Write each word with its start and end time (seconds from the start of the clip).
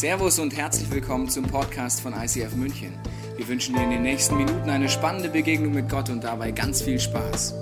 Servus 0.00 0.38
und 0.38 0.56
herzlich 0.56 0.90
willkommen 0.90 1.28
zum 1.28 1.46
Podcast 1.46 2.00
von 2.00 2.14
ICF 2.14 2.54
München. 2.54 2.98
Wir 3.36 3.46
wünschen 3.46 3.74
dir 3.74 3.82
in 3.82 3.90
den 3.90 4.00
nächsten 4.00 4.34
Minuten 4.34 4.70
eine 4.70 4.88
spannende 4.88 5.28
Begegnung 5.28 5.74
mit 5.74 5.90
Gott 5.90 6.08
und 6.08 6.24
dabei 6.24 6.52
ganz 6.52 6.80
viel 6.80 6.98
Spaß. 6.98 7.52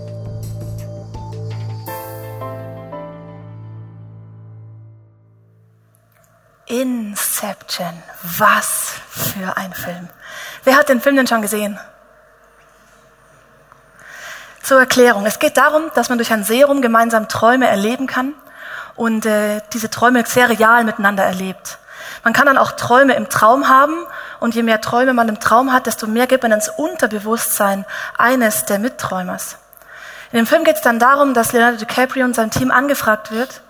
Inception, 6.66 8.01
was 8.23 8.93
für 9.09 9.57
ein 9.57 9.73
Film. 9.73 10.09
Wer 10.62 10.77
hat 10.77 10.89
den 10.91 11.00
Film 11.00 11.16
denn 11.16 11.27
schon 11.27 11.43
gesehen? 11.43 11.77
Zur 14.62 14.79
Erklärung. 14.79 15.27
Es 15.27 15.41
geht 15.41 15.57
darum, 15.57 15.91
dass 15.96 16.09
man 16.09 16.18
durch 16.18 16.32
ein 16.32 16.45
Serum 16.45 16.82
gemeinsam 16.82 17.29
Träume 17.29 17.66
erleben 17.66 18.07
kann 18.07 18.34
und 18.95 19.27
äh, 19.27 19.61
diese 19.73 19.91
Träume 19.91 20.25
sehr 20.25 20.48
real 20.48 20.84
miteinander 20.84 21.25
erlebt. 21.25 21.80
Man 22.25 22.33
kann 22.33 22.47
dann 22.47 22.59
auch 22.59 22.73
Träume 22.73 23.15
im 23.15 23.29
Traum 23.29 23.69
haben 23.69 23.95
und 24.41 24.55
je 24.55 24.62
mehr 24.62 24.80
Träume 24.80 25.15
man 25.15 25.29
im 25.29 25.41
Traum 25.41 25.73
hat, 25.73 25.87
desto 25.87 26.06
mehr 26.06 26.27
geht 26.27 26.43
man 26.43 26.52
ins 26.52 26.69
Unterbewusstsein 26.69 27.84
eines 28.16 28.65
der 28.65 28.79
Mitträumers. 28.79 29.59
In 30.33 30.37
dem 30.37 30.47
Film 30.47 30.65
geht 30.65 30.77
es 30.77 30.83
dann 30.83 30.98
darum, 30.98 31.33
dass 31.33 31.53
Leonardo 31.53 31.79
DiCaprio 31.79 32.25
und 32.25 32.34
sein 32.34 32.51
Team 32.51 32.70
angefragt 32.70 33.30
wird, 33.30 33.62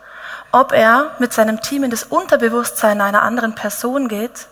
ob 0.50 0.72
er 0.72 1.12
mit 1.19 1.33
seinem 1.33 1.60
Team 1.60 1.84
in 1.84 1.91
das 1.91 2.05
Unterbewusstsein 2.05 3.00
einer 3.00 3.22
anderen 3.22 3.55
Person 3.55 4.09
geht, 4.09 4.47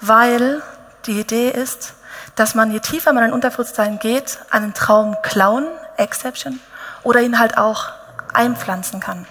weil 0.00 0.62
die 1.06 1.20
Idee 1.20 1.50
ist, 1.50 1.94
dass 2.36 2.54
man, 2.54 2.70
je 2.70 2.80
tiefer 2.80 3.12
man 3.12 3.24
in 3.24 3.32
Unterbewusstsein 3.32 3.98
geht, 3.98 4.38
einen 4.50 4.74
Traum 4.74 5.16
klauen, 5.22 5.66
Exception, 5.96 6.60
oder 7.02 7.20
ihn 7.20 7.38
halt 7.38 7.58
auch 7.58 7.88
einpflanzen 8.32 9.00
kann. 9.00 9.26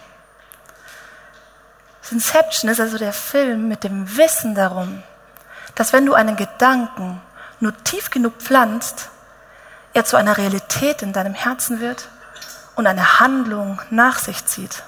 Inception 2.12 2.70
ist 2.70 2.80
also 2.80 2.98
der 2.98 3.14
Film 3.14 3.68
mit 3.68 3.84
dem 3.84 4.18
Wissen 4.18 4.56
darum, 4.56 5.04
dass 5.74 5.92
wenn 5.92 6.06
du 6.06 6.14
einen 6.14 6.36
Gedanken 6.36 7.22
nur 7.60 7.76
tief 7.84 8.10
genug 8.10 8.36
pflanzt, 8.38 9.10
er 9.94 10.06
zu 10.06 10.18
einer 10.18 10.38
Realität 10.38 11.02
in 11.02 11.14
deinem 11.14 11.34
Herzen 11.34 11.80
wird 11.80 12.10
und 12.76 12.86
eine 12.86 13.20
Handlung 13.20 13.82
nach 13.90 14.20
sich 14.20 14.46
zieht. 14.46 14.84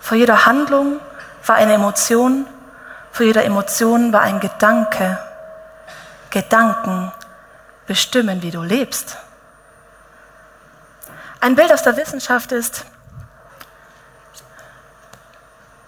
Vor 0.00 0.16
jeder 0.16 0.46
Handlung 0.46 0.98
war 1.46 1.56
eine 1.56 1.74
Emotion, 1.74 2.46
vor 3.12 3.26
jeder 3.26 3.44
Emotion 3.44 4.12
war 4.12 4.22
ein 4.22 4.40
Gedanke. 4.40 5.18
Gedanken 6.30 7.12
bestimmen, 7.86 8.42
wie 8.42 8.50
du 8.50 8.62
lebst. 8.62 9.18
Ein 11.40 11.56
Bild 11.56 11.72
aus 11.72 11.82
der 11.82 11.96
Wissenschaft 11.96 12.52
ist, 12.52 12.84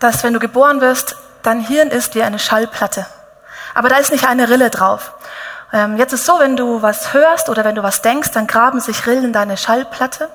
dass 0.03 0.25
wenn 0.25 0.33
du 0.33 0.41
geboren 0.41 0.81
wirst, 0.81 1.17
dein 1.43 1.61
Hirn 1.61 1.89
ist 1.89 2.15
wie 2.15 2.23
eine 2.23 2.39
Schallplatte. 2.39 3.07
Aber 3.75 3.89
da 3.89 3.97
ist 3.97 4.13
nicht 4.13 4.27
eine 4.27 4.49
Rille 4.49 4.71
drauf. 4.71 5.15
Ähm, 5.73 5.97
jetzt 5.97 6.13
ist 6.13 6.27
so, 6.27 6.39
wenn 6.39 6.57
du 6.57 6.83
was 6.83 7.15
hörst 7.15 7.49
oder 7.49 7.65
wenn 7.65 7.75
du 7.75 7.83
was 7.83 8.03
denkst, 8.03 8.33
dann 8.33 8.47
graben 8.47 8.81
sich 8.81 9.07
Rillen 9.07 9.25
in 9.25 9.33
deine 9.33 9.57
Schallplatte. 9.57 10.29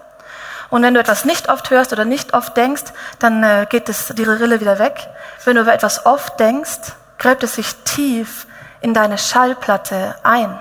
Und 0.70 0.84
wenn 0.84 0.94
du 0.94 1.00
etwas 1.00 1.26
nicht 1.26 1.50
oft 1.50 1.70
hörst 1.70 1.94
oder 1.94 2.06
nicht 2.06 2.34
oft 2.34 2.58
denkst, 2.58 2.84
dann 3.20 3.44
äh, 3.44 3.68
geht 3.70 3.90
es, 3.90 4.08
die 4.08 4.24
Rille 4.24 4.60
wieder 4.60 4.80
weg. 4.80 5.08
Wenn 5.44 5.56
du 5.56 5.62
über 5.62 5.74
etwas 5.74 6.06
oft 6.06 6.40
denkst, 6.40 6.94
gräbt 7.18 7.44
es 7.44 7.56
sich 7.56 7.76
tief 7.84 8.48
in 8.82 8.94
deine 8.94 9.18
Schallplatte 9.18 10.16
ein. 10.24 10.60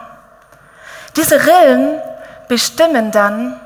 Diese 1.17 1.47
Rillen 1.47 2.01
bestimmen 2.49 3.11
dann, 3.11 3.61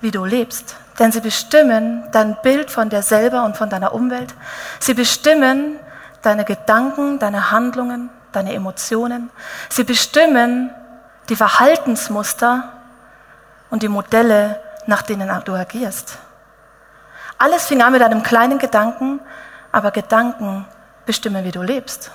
wie 0.00 0.10
du 0.10 0.24
lebst. 0.24 0.76
Denn 0.98 1.12
sie 1.12 1.20
bestimmen 1.20 2.04
dein 2.12 2.36
Bild 2.42 2.70
von 2.70 2.88
dir 2.88 3.02
selber 3.02 3.44
und 3.44 3.56
von 3.56 3.70
deiner 3.70 3.94
Umwelt. 3.94 4.34
Sie 4.78 4.94
bestimmen 4.94 5.78
deine 6.20 6.44
Gedanken, 6.44 7.18
deine 7.18 7.50
Handlungen, 7.50 8.10
deine 8.32 8.52
Emotionen. 8.52 9.30
Sie 9.68 9.84
bestimmen 9.84 10.70
die 11.28 11.36
Verhaltensmuster 11.36 12.72
und 13.70 13.82
die 13.82 13.88
Modelle, 13.88 14.60
nach 14.86 15.02
denen 15.02 15.30
du 15.44 15.54
agierst. 15.54 16.18
Alles 17.38 17.66
fing 17.66 17.82
an 17.82 17.92
mit 17.92 18.02
einem 18.02 18.22
kleinen 18.22 18.58
Gedanken, 18.58 19.20
aber 19.72 19.90
Gedanken 19.90 20.66
bestimmen, 21.06 21.44
wie 21.44 21.50
du 21.50 21.62
lebst. 21.62 22.10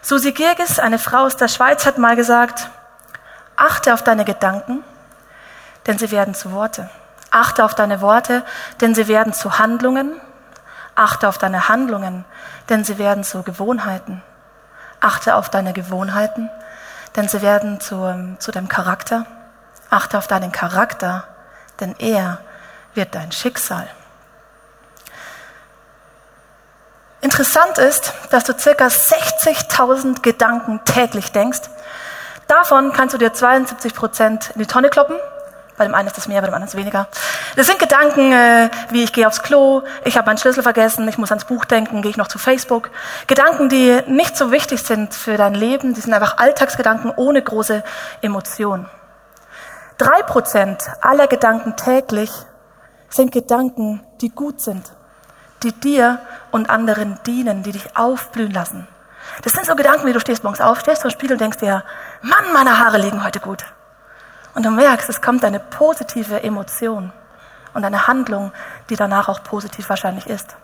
Susi 0.00 0.32
Girgis, 0.32 0.80
eine 0.80 0.98
Frau 0.98 1.18
aus 1.24 1.36
der 1.36 1.48
Schweiz, 1.48 1.86
hat 1.86 1.98
mal 1.98 2.16
gesagt, 2.16 2.68
achte 3.54 3.94
auf 3.94 4.02
deine 4.02 4.24
Gedanken, 4.24 4.82
denn 5.86 5.98
sie 5.98 6.10
werden 6.10 6.34
zu 6.34 6.50
Worte. 6.50 6.90
Achte 7.32 7.64
auf 7.64 7.74
deine 7.74 8.02
Worte, 8.02 8.44
denn 8.82 8.94
sie 8.94 9.08
werden 9.08 9.32
zu 9.32 9.58
Handlungen. 9.58 10.20
Achte 10.94 11.28
auf 11.28 11.38
deine 11.38 11.70
Handlungen, 11.70 12.26
denn 12.68 12.84
sie 12.84 12.98
werden 12.98 13.24
zu 13.24 13.42
Gewohnheiten. 13.42 14.22
Achte 15.00 15.34
auf 15.34 15.48
deine 15.48 15.72
Gewohnheiten, 15.72 16.50
denn 17.16 17.28
sie 17.28 17.40
werden 17.40 17.80
zu, 17.80 18.36
zu 18.38 18.52
deinem 18.52 18.68
Charakter. 18.68 19.24
Achte 19.88 20.18
auf 20.18 20.26
deinen 20.26 20.52
Charakter, 20.52 21.24
denn 21.80 21.94
er 21.98 22.38
wird 22.92 23.14
dein 23.14 23.32
Schicksal. 23.32 23.88
Interessant 27.22 27.78
ist, 27.78 28.12
dass 28.30 28.44
du 28.44 28.52
circa 28.58 28.88
60.000 28.88 30.20
Gedanken 30.20 30.84
täglich 30.84 31.32
denkst. 31.32 31.62
Davon 32.46 32.92
kannst 32.92 33.14
du 33.14 33.18
dir 33.18 33.32
72 33.32 33.94
Prozent 33.94 34.50
in 34.54 34.60
die 34.60 34.66
Tonne 34.66 34.90
kloppen 34.90 35.16
bei 35.82 35.88
dem 35.88 35.94
einen 35.96 36.06
ist 36.06 36.16
es 36.18 36.28
mehr, 36.28 36.40
bei 36.40 36.46
dem 36.46 36.54
anderen 36.54 36.68
ist 36.68 36.76
weniger. 36.76 37.08
Das 37.56 37.66
sind 37.66 37.80
Gedanken 37.80 38.32
äh, 38.32 38.70
wie 38.90 39.02
ich 39.02 39.12
gehe 39.12 39.26
aufs 39.26 39.42
Klo, 39.42 39.82
ich 40.04 40.16
habe 40.16 40.26
meinen 40.26 40.38
Schlüssel 40.38 40.62
vergessen, 40.62 41.08
ich 41.08 41.18
muss 41.18 41.32
ans 41.32 41.44
Buch 41.44 41.64
denken, 41.64 42.02
gehe 42.02 42.10
ich 42.12 42.16
noch 42.16 42.28
zu 42.28 42.38
Facebook. 42.38 42.90
Gedanken, 43.26 43.68
die 43.68 44.00
nicht 44.06 44.36
so 44.36 44.52
wichtig 44.52 44.80
sind 44.82 45.12
für 45.12 45.36
dein 45.36 45.54
Leben, 45.54 45.94
die 45.94 46.00
sind 46.00 46.14
einfach 46.14 46.38
Alltagsgedanken 46.38 47.12
ohne 47.16 47.42
große 47.42 47.82
Emotion. 48.20 48.88
Drei 49.98 50.22
Prozent 50.22 50.84
aller 51.00 51.26
Gedanken 51.26 51.76
täglich 51.76 52.30
sind 53.08 53.32
Gedanken, 53.32 54.06
die 54.20 54.30
gut 54.30 54.60
sind, 54.60 54.92
die 55.64 55.72
dir 55.72 56.20
und 56.52 56.70
anderen 56.70 57.18
dienen, 57.26 57.64
die 57.64 57.72
dich 57.72 57.96
aufblühen 57.96 58.52
lassen. 58.52 58.86
Das 59.42 59.52
sind 59.52 59.66
so 59.66 59.74
Gedanken, 59.74 60.06
wie 60.06 60.12
du 60.12 60.20
stehst 60.20 60.44
morgens 60.44 60.60
auf, 60.60 60.80
stehst 60.80 61.02
vor 61.02 61.10
Spiegel 61.10 61.34
und 61.34 61.40
denkst 61.40 61.58
dir, 61.58 61.82
Mann, 62.22 62.52
meine 62.52 62.78
Haare 62.78 62.98
liegen 62.98 63.24
heute 63.24 63.40
gut. 63.40 63.64
Und 64.54 64.66
du 64.66 64.70
merkst, 64.70 65.08
es 65.08 65.22
kommt 65.22 65.44
eine 65.44 65.60
positive 65.60 66.42
Emotion 66.42 67.12
und 67.74 67.84
eine 67.84 68.06
Handlung, 68.06 68.52
die 68.90 68.96
danach 68.96 69.28
auch 69.28 69.42
positiv 69.42 69.88
wahrscheinlich 69.88 70.26
ist. 70.26 70.56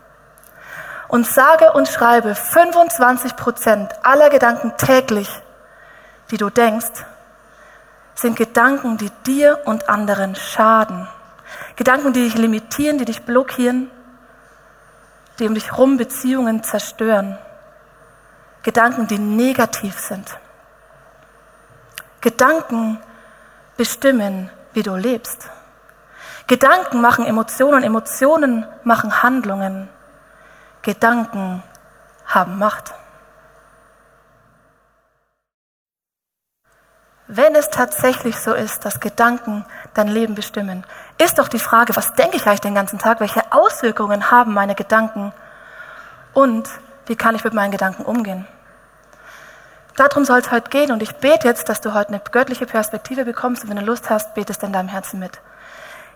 Und 1.08 1.26
sage 1.26 1.72
und 1.72 1.88
schreibe 1.88 2.34
25 2.34 3.34
Prozent 3.34 3.90
aller 4.02 4.28
Gedanken 4.28 4.74
täglich, 4.76 5.30
die 6.30 6.36
du 6.36 6.50
denkst, 6.50 7.04
sind 8.14 8.36
Gedanken, 8.36 8.98
die 8.98 9.10
dir 9.24 9.60
und 9.64 9.88
anderen 9.88 10.34
schaden. 10.34 11.08
Gedanken, 11.76 12.12
die 12.12 12.24
dich 12.24 12.36
limitieren, 12.36 12.98
die 12.98 13.06
dich 13.06 13.22
blockieren, 13.22 13.90
die 15.38 15.46
um 15.46 15.54
dich 15.54 15.78
rum 15.78 15.96
Beziehungen 15.96 16.62
zerstören. 16.62 17.38
Gedanken, 18.62 19.06
die 19.06 19.18
negativ 19.18 19.98
sind. 19.98 20.36
Gedanken, 22.20 22.98
bestimmen, 23.78 24.50
wie 24.74 24.82
du 24.82 24.94
lebst. 24.94 25.48
Gedanken 26.46 27.00
machen 27.00 27.24
Emotionen, 27.24 27.82
Emotionen 27.82 28.66
machen 28.84 29.22
Handlungen. 29.22 29.88
Gedanken 30.82 31.62
haben 32.26 32.58
Macht. 32.58 32.92
Wenn 37.26 37.54
es 37.54 37.68
tatsächlich 37.68 38.36
so 38.38 38.54
ist, 38.54 38.84
dass 38.84 39.00
Gedanken 39.00 39.66
dein 39.92 40.08
Leben 40.08 40.34
bestimmen, 40.34 40.84
ist 41.18 41.38
doch 41.38 41.48
die 41.48 41.58
Frage, 41.58 41.94
was 41.94 42.14
denke 42.14 42.36
ich 42.36 42.46
eigentlich 42.46 42.60
den 42.60 42.74
ganzen 42.74 42.98
Tag? 42.98 43.20
Welche 43.20 43.52
Auswirkungen 43.52 44.30
haben 44.30 44.54
meine 44.54 44.74
Gedanken? 44.74 45.32
Und 46.32 46.68
wie 47.06 47.16
kann 47.16 47.34
ich 47.34 47.44
mit 47.44 47.52
meinen 47.52 47.70
Gedanken 47.70 48.04
umgehen? 48.04 48.46
Darum 49.98 50.24
soll 50.24 50.38
es 50.38 50.52
heute 50.52 50.70
gehen 50.70 50.92
und 50.92 51.02
ich 51.02 51.16
bete 51.16 51.48
jetzt, 51.48 51.68
dass 51.68 51.80
du 51.80 51.92
heute 51.92 52.10
eine 52.10 52.20
göttliche 52.20 52.66
Perspektive 52.66 53.24
bekommst 53.24 53.64
und 53.64 53.70
wenn 53.70 53.78
du 53.78 53.84
Lust 53.84 54.10
hast, 54.10 54.32
betest 54.34 54.62
in 54.62 54.72
deinem 54.72 54.88
Herzen 54.88 55.18
mit. 55.18 55.40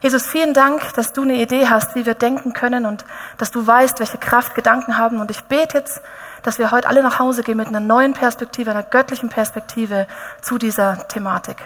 Jesus, 0.01 0.25
vielen 0.25 0.55
Dank, 0.55 0.95
dass 0.95 1.13
du 1.13 1.23
eine 1.23 1.35
Idee 1.35 1.67
hast, 1.69 1.97
wie 1.97 2.07
wir 2.07 2.15
denken 2.15 2.53
können 2.53 2.87
und 2.87 3.05
dass 3.39 3.51
du 3.51 3.67
weißt, 3.67 3.99
welche 3.99 4.19
Kraft 4.19 4.55
Gedanken 4.55 4.99
haben. 4.99 5.21
Und 5.21 5.33
ich 5.33 5.43
bete 5.43 5.79
jetzt, 5.79 6.01
dass 6.45 6.61
wir 6.61 6.71
heute 6.71 6.89
alle 6.89 7.03
nach 7.03 7.19
Hause 7.19 7.43
gehen 7.43 7.57
mit 7.57 7.69
einer 7.69 7.81
neuen 7.81 8.13
Perspektive, 8.13 8.71
einer 8.71 8.85
göttlichen 8.85 9.29
Perspektive 9.29 10.07
zu 10.41 10.59
dieser 10.59 11.09
Thematik. 11.09 11.57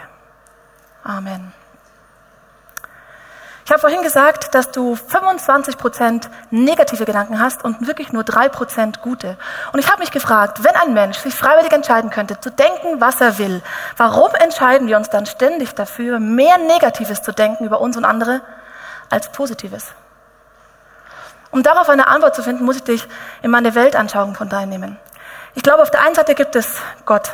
Amen. 1.02 1.52
Ich 3.66 3.72
habe 3.72 3.80
vorhin 3.80 4.02
gesagt, 4.02 4.54
dass 4.54 4.70
du 4.70 4.94
25 4.94 5.76
Prozent 5.76 6.30
negative 6.52 7.04
Gedanken 7.04 7.40
hast 7.40 7.64
und 7.64 7.84
wirklich 7.88 8.12
nur 8.12 8.22
drei 8.22 8.48
Prozent 8.48 9.02
gute. 9.02 9.36
Und 9.72 9.80
ich 9.80 9.90
habe 9.90 9.98
mich 9.98 10.12
gefragt, 10.12 10.62
wenn 10.62 10.76
ein 10.76 10.94
Mensch 10.94 11.18
sich 11.18 11.34
freiwillig 11.34 11.72
entscheiden 11.72 12.10
könnte, 12.10 12.38
zu 12.38 12.52
denken, 12.52 13.00
was 13.00 13.20
er 13.20 13.38
will, 13.38 13.62
warum 13.96 14.32
entscheiden 14.36 14.86
wir 14.86 14.96
uns 14.96 15.10
dann 15.10 15.26
ständig 15.26 15.74
dafür, 15.74 16.20
mehr 16.20 16.58
Negatives 16.58 17.22
zu 17.22 17.32
denken 17.32 17.64
über 17.64 17.80
uns 17.80 17.96
und 17.96 18.04
andere 18.04 18.40
als 19.10 19.32
Positives? 19.32 19.86
Um 21.50 21.64
darauf 21.64 21.88
eine 21.88 22.06
Antwort 22.06 22.36
zu 22.36 22.44
finden, 22.44 22.64
muss 22.64 22.76
ich 22.76 22.84
dich 22.84 23.08
in 23.42 23.50
meine 23.50 23.74
Weltanschauung 23.74 24.36
von 24.36 24.48
teilnehmen. 24.48 24.96
Ich 25.54 25.64
glaube, 25.64 25.82
auf 25.82 25.90
der 25.90 26.02
einen 26.02 26.14
Seite 26.14 26.36
gibt 26.36 26.54
es 26.54 26.68
Gott. 27.04 27.32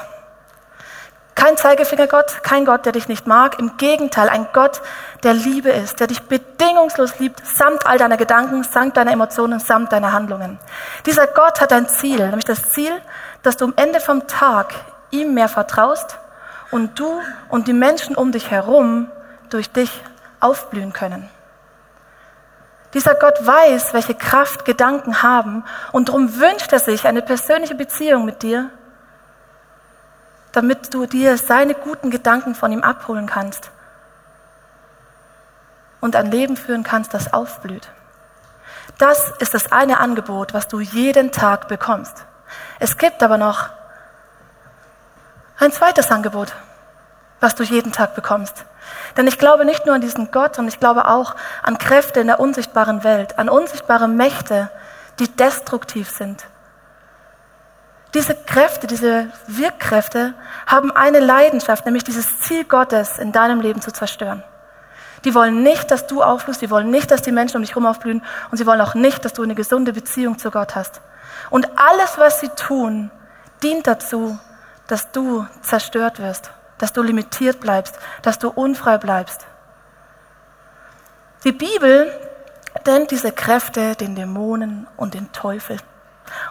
Kein 1.34 1.56
Zeigefingergott, 1.56 2.42
kein 2.42 2.64
Gott, 2.64 2.84
der 2.84 2.92
dich 2.92 3.08
nicht 3.08 3.26
mag. 3.26 3.58
Im 3.58 3.76
Gegenteil, 3.76 4.28
ein 4.28 4.48
Gott, 4.52 4.82
der 5.22 5.32
Liebe 5.32 5.70
ist, 5.70 5.98
der 5.98 6.06
dich 6.06 6.22
bedingungslos 6.22 7.18
liebt, 7.18 7.44
samt 7.46 7.86
all 7.86 7.98
deiner 7.98 8.16
Gedanken, 8.16 8.64
samt 8.64 8.96
deiner 8.96 9.12
Emotionen, 9.12 9.58
samt 9.58 9.92
deiner 9.92 10.12
Handlungen. 10.12 10.58
Dieser 11.06 11.26
Gott 11.26 11.60
hat 11.60 11.72
ein 11.72 11.88
Ziel, 11.88 12.26
nämlich 12.26 12.44
das 12.44 12.70
Ziel, 12.70 12.92
dass 13.42 13.56
du 13.56 13.64
am 13.64 13.74
Ende 13.76 14.00
vom 14.00 14.26
Tag 14.26 14.74
ihm 15.10 15.34
mehr 15.34 15.48
vertraust 15.48 16.18
und 16.70 16.98
du 16.98 17.20
und 17.48 17.66
die 17.66 17.72
Menschen 17.72 18.14
um 18.14 18.30
dich 18.32 18.50
herum 18.50 19.10
durch 19.50 19.70
dich 19.70 20.02
aufblühen 20.40 20.92
können. 20.92 21.28
Dieser 22.94 23.14
Gott 23.14 23.46
weiß, 23.46 23.94
welche 23.94 24.14
Kraft 24.14 24.64
Gedanken 24.64 25.22
haben 25.22 25.64
und 25.92 26.08
darum 26.08 26.38
wünscht 26.38 26.72
er 26.72 26.78
sich 26.78 27.06
eine 27.06 27.22
persönliche 27.22 27.74
Beziehung 27.74 28.26
mit 28.26 28.42
dir, 28.42 28.70
damit 30.52 30.92
du 30.94 31.06
dir 31.06 31.38
seine 31.38 31.74
guten 31.74 32.10
Gedanken 32.10 32.54
von 32.54 32.72
ihm 32.72 32.82
abholen 32.82 33.26
kannst 33.26 33.70
und 36.00 36.14
ein 36.16 36.30
Leben 36.30 36.56
führen 36.56 36.82
kannst, 36.82 37.14
das 37.14 37.32
aufblüht. 37.32 37.88
Das 38.98 39.32
ist 39.38 39.54
das 39.54 39.72
eine 39.72 39.98
Angebot, 39.98 40.52
was 40.52 40.68
du 40.68 40.80
jeden 40.80 41.32
Tag 41.32 41.68
bekommst. 41.68 42.24
Es 42.78 42.98
gibt 42.98 43.22
aber 43.22 43.38
noch 43.38 43.70
ein 45.58 45.72
zweites 45.72 46.10
Angebot, 46.10 46.52
was 47.40 47.54
du 47.54 47.62
jeden 47.62 47.92
Tag 47.92 48.14
bekommst. 48.14 48.64
Denn 49.16 49.26
ich 49.26 49.38
glaube 49.38 49.64
nicht 49.64 49.86
nur 49.86 49.94
an 49.94 50.00
diesen 50.00 50.30
Gott, 50.30 50.56
sondern 50.56 50.72
ich 50.72 50.80
glaube 50.80 51.08
auch 51.08 51.34
an 51.62 51.78
Kräfte 51.78 52.20
in 52.20 52.26
der 52.26 52.40
unsichtbaren 52.40 53.04
Welt, 53.04 53.38
an 53.38 53.48
unsichtbare 53.48 54.08
Mächte, 54.08 54.70
die 55.18 55.28
destruktiv 55.28 56.10
sind. 56.10 56.44
Diese 58.14 58.34
Kräfte, 58.34 58.86
diese 58.86 59.30
Wirkkräfte 59.46 60.34
haben 60.66 60.90
eine 60.90 61.18
Leidenschaft, 61.18 61.86
nämlich 61.86 62.04
dieses 62.04 62.40
Ziel 62.40 62.64
Gottes 62.64 63.18
in 63.18 63.32
deinem 63.32 63.60
Leben 63.60 63.80
zu 63.80 63.90
zerstören. 63.90 64.44
Die 65.24 65.34
wollen 65.34 65.62
nicht, 65.62 65.90
dass 65.90 66.06
du 66.06 66.22
aufblühst, 66.22 66.60
die 66.60 66.70
wollen 66.70 66.90
nicht, 66.90 67.10
dass 67.10 67.22
die 67.22 67.32
Menschen 67.32 67.56
um 67.56 67.62
dich 67.62 67.70
herum 67.70 67.86
aufblühen 67.86 68.22
und 68.50 68.58
sie 68.58 68.66
wollen 68.66 68.80
auch 68.80 68.94
nicht, 68.94 69.24
dass 69.24 69.32
du 69.32 69.42
eine 69.42 69.54
gesunde 69.54 69.92
Beziehung 69.92 70.36
zu 70.38 70.50
Gott 70.50 70.74
hast. 70.74 71.00
Und 71.48 71.68
alles, 71.78 72.18
was 72.18 72.40
sie 72.40 72.48
tun, 72.50 73.10
dient 73.62 73.86
dazu, 73.86 74.38
dass 74.88 75.10
du 75.12 75.46
zerstört 75.62 76.18
wirst, 76.18 76.50
dass 76.78 76.92
du 76.92 77.02
limitiert 77.02 77.60
bleibst, 77.60 77.98
dass 78.22 78.38
du 78.38 78.48
unfrei 78.50 78.98
bleibst. 78.98 79.46
Die 81.44 81.52
Bibel 81.52 82.12
nennt 82.86 83.10
diese 83.10 83.32
Kräfte 83.32 83.94
den 83.94 84.16
Dämonen 84.16 84.86
und 84.96 85.14
den 85.14 85.32
Teufel. 85.32 85.78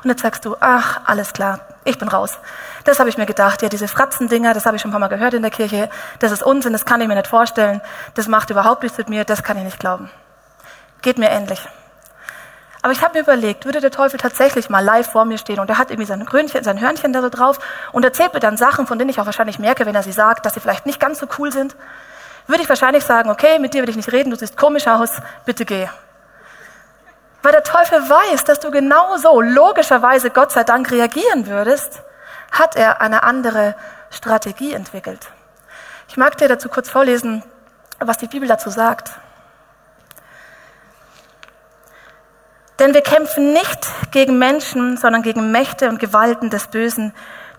Und 0.04 0.10
jetzt 0.10 0.22
sagst 0.22 0.46
du, 0.46 0.56
ach, 0.60 1.02
alles 1.06 1.34
klar, 1.34 1.60
ich 1.84 1.98
bin 1.98 2.08
raus. 2.08 2.38
Das 2.84 3.00
habe 3.00 3.10
ich 3.10 3.18
mir 3.18 3.26
gedacht. 3.26 3.62
Ja, 3.62 3.70
diese 3.70 3.88
Fratzendinger, 3.88 4.54
das 4.54 4.66
habe 4.66 4.76
ich 4.76 4.82
schon 4.82 4.90
ein 4.90 4.94
paar 4.94 5.00
Mal 5.00 5.08
gehört 5.08 5.34
in 5.34 5.42
der 5.42 5.52
Kirche. 5.52 5.90
Das 6.20 6.32
ist 6.32 6.44
Unsinn, 6.44 6.74
das 6.74 6.86
kann 6.86 7.02
ich 7.02 7.08
mir 7.08 7.16
nicht 7.16 7.28
vorstellen. 7.28 7.82
Das 8.14 8.28
macht 8.28 8.50
überhaupt 8.50 8.84
nichts 8.84 8.98
mit 8.98 9.10
mir, 9.10 9.26
das 9.26 9.44
kann 9.44 9.58
ich 9.58 9.64
nicht 9.64 9.80
glauben. 9.80 10.10
Geht 11.02 11.18
mir 11.18 11.30
ähnlich. 11.30 11.68
Aber 12.84 12.94
ich 12.94 13.04
habe 13.04 13.14
mir 13.14 13.22
überlegt, 13.22 13.66
würde 13.66 13.80
der 13.80 13.92
Teufel 13.92 14.20
tatsächlich 14.20 14.70
mal 14.70 14.84
live 14.84 15.12
vor 15.12 15.26
mir 15.26 15.38
stehen 15.38 15.60
und 15.60 15.70
er 15.70 15.78
hat 15.78 15.92
irgendwie 15.92 16.08
sein, 16.08 16.26
Grünchen, 16.26 16.64
sein 16.64 16.82
Hörnchen 16.82 17.14
da 17.14 17.22
so 17.22 17.30
drauf 17.30 17.60
und 17.92 18.04
erzählt 18.04 18.34
mir 18.34 18.40
dann 18.40 18.58
Sachen, 18.58 18.88
von 18.88 18.98
denen 18.98 19.12
ich 19.12 19.20
auch 19.20 19.28
wahrscheinlich 19.28 19.60
merke, 19.60 19.86
wenn 19.86 19.94
er 19.94 20.02
sie 20.02 20.12
sagt, 20.12 20.46
dass 20.46 20.56
sie 20.56 20.62
vielleicht 20.62 20.88
nicht 20.88 21.00
ganz 21.00 21.20
so 21.20 21.28
cool 21.38 21.52
sind, 21.52 21.76
würde 22.48 22.64
ich 22.64 22.70
wahrscheinlich 22.70 23.04
sagen, 23.04 23.30
okay, 23.30 23.60
mit 23.60 23.76
dir 23.76 23.84
will 23.84 23.90
ich 23.90 23.96
nicht 23.96 24.12
reden, 24.12 24.32
du 24.32 24.36
siehst 24.36 24.58
komisch 24.58 24.88
aus, 24.88 25.12
bitte 25.46 25.64
geh. 25.64 25.88
Weil 27.42 27.54
der 27.54 27.64
Teufel 27.64 28.00
weiß, 28.08 28.44
dass 28.44 28.60
du 28.60 28.72
genauso 28.72 29.42
logischerweise 29.42 30.30
Gott 30.30 30.52
sei 30.52 30.64
Dank 30.64 30.92
reagieren 30.92 31.48
würdest, 31.48 32.04
hat 32.52 32.76
er 32.76 33.02
eine 33.02 33.24
andere 33.24 33.76
Strategie 34.12 34.74
entwickelt. 34.74 35.32
Ich 36.08 36.18
mag 36.18 36.38
dir 36.38 36.48
dazu 36.48 36.70
kurz 36.70 36.90
vorlesen, 36.90 37.44
was 38.00 38.18
die 38.18 38.28
Bibel 38.28 38.48
dazu 38.48 38.70
sagt. 38.70 39.12
Denn 42.80 42.94
wir 42.94 43.02
kämpfen 43.02 43.54
nicht 43.54 43.88
gegen 44.12 44.38
Menschen, 44.40 44.98
sondern 44.98 45.22
gegen 45.22 45.52
Mächte 45.52 45.88
und 45.88 46.00
Gewalten 46.00 46.50
des 46.50 46.68
Bösen, 46.68 47.14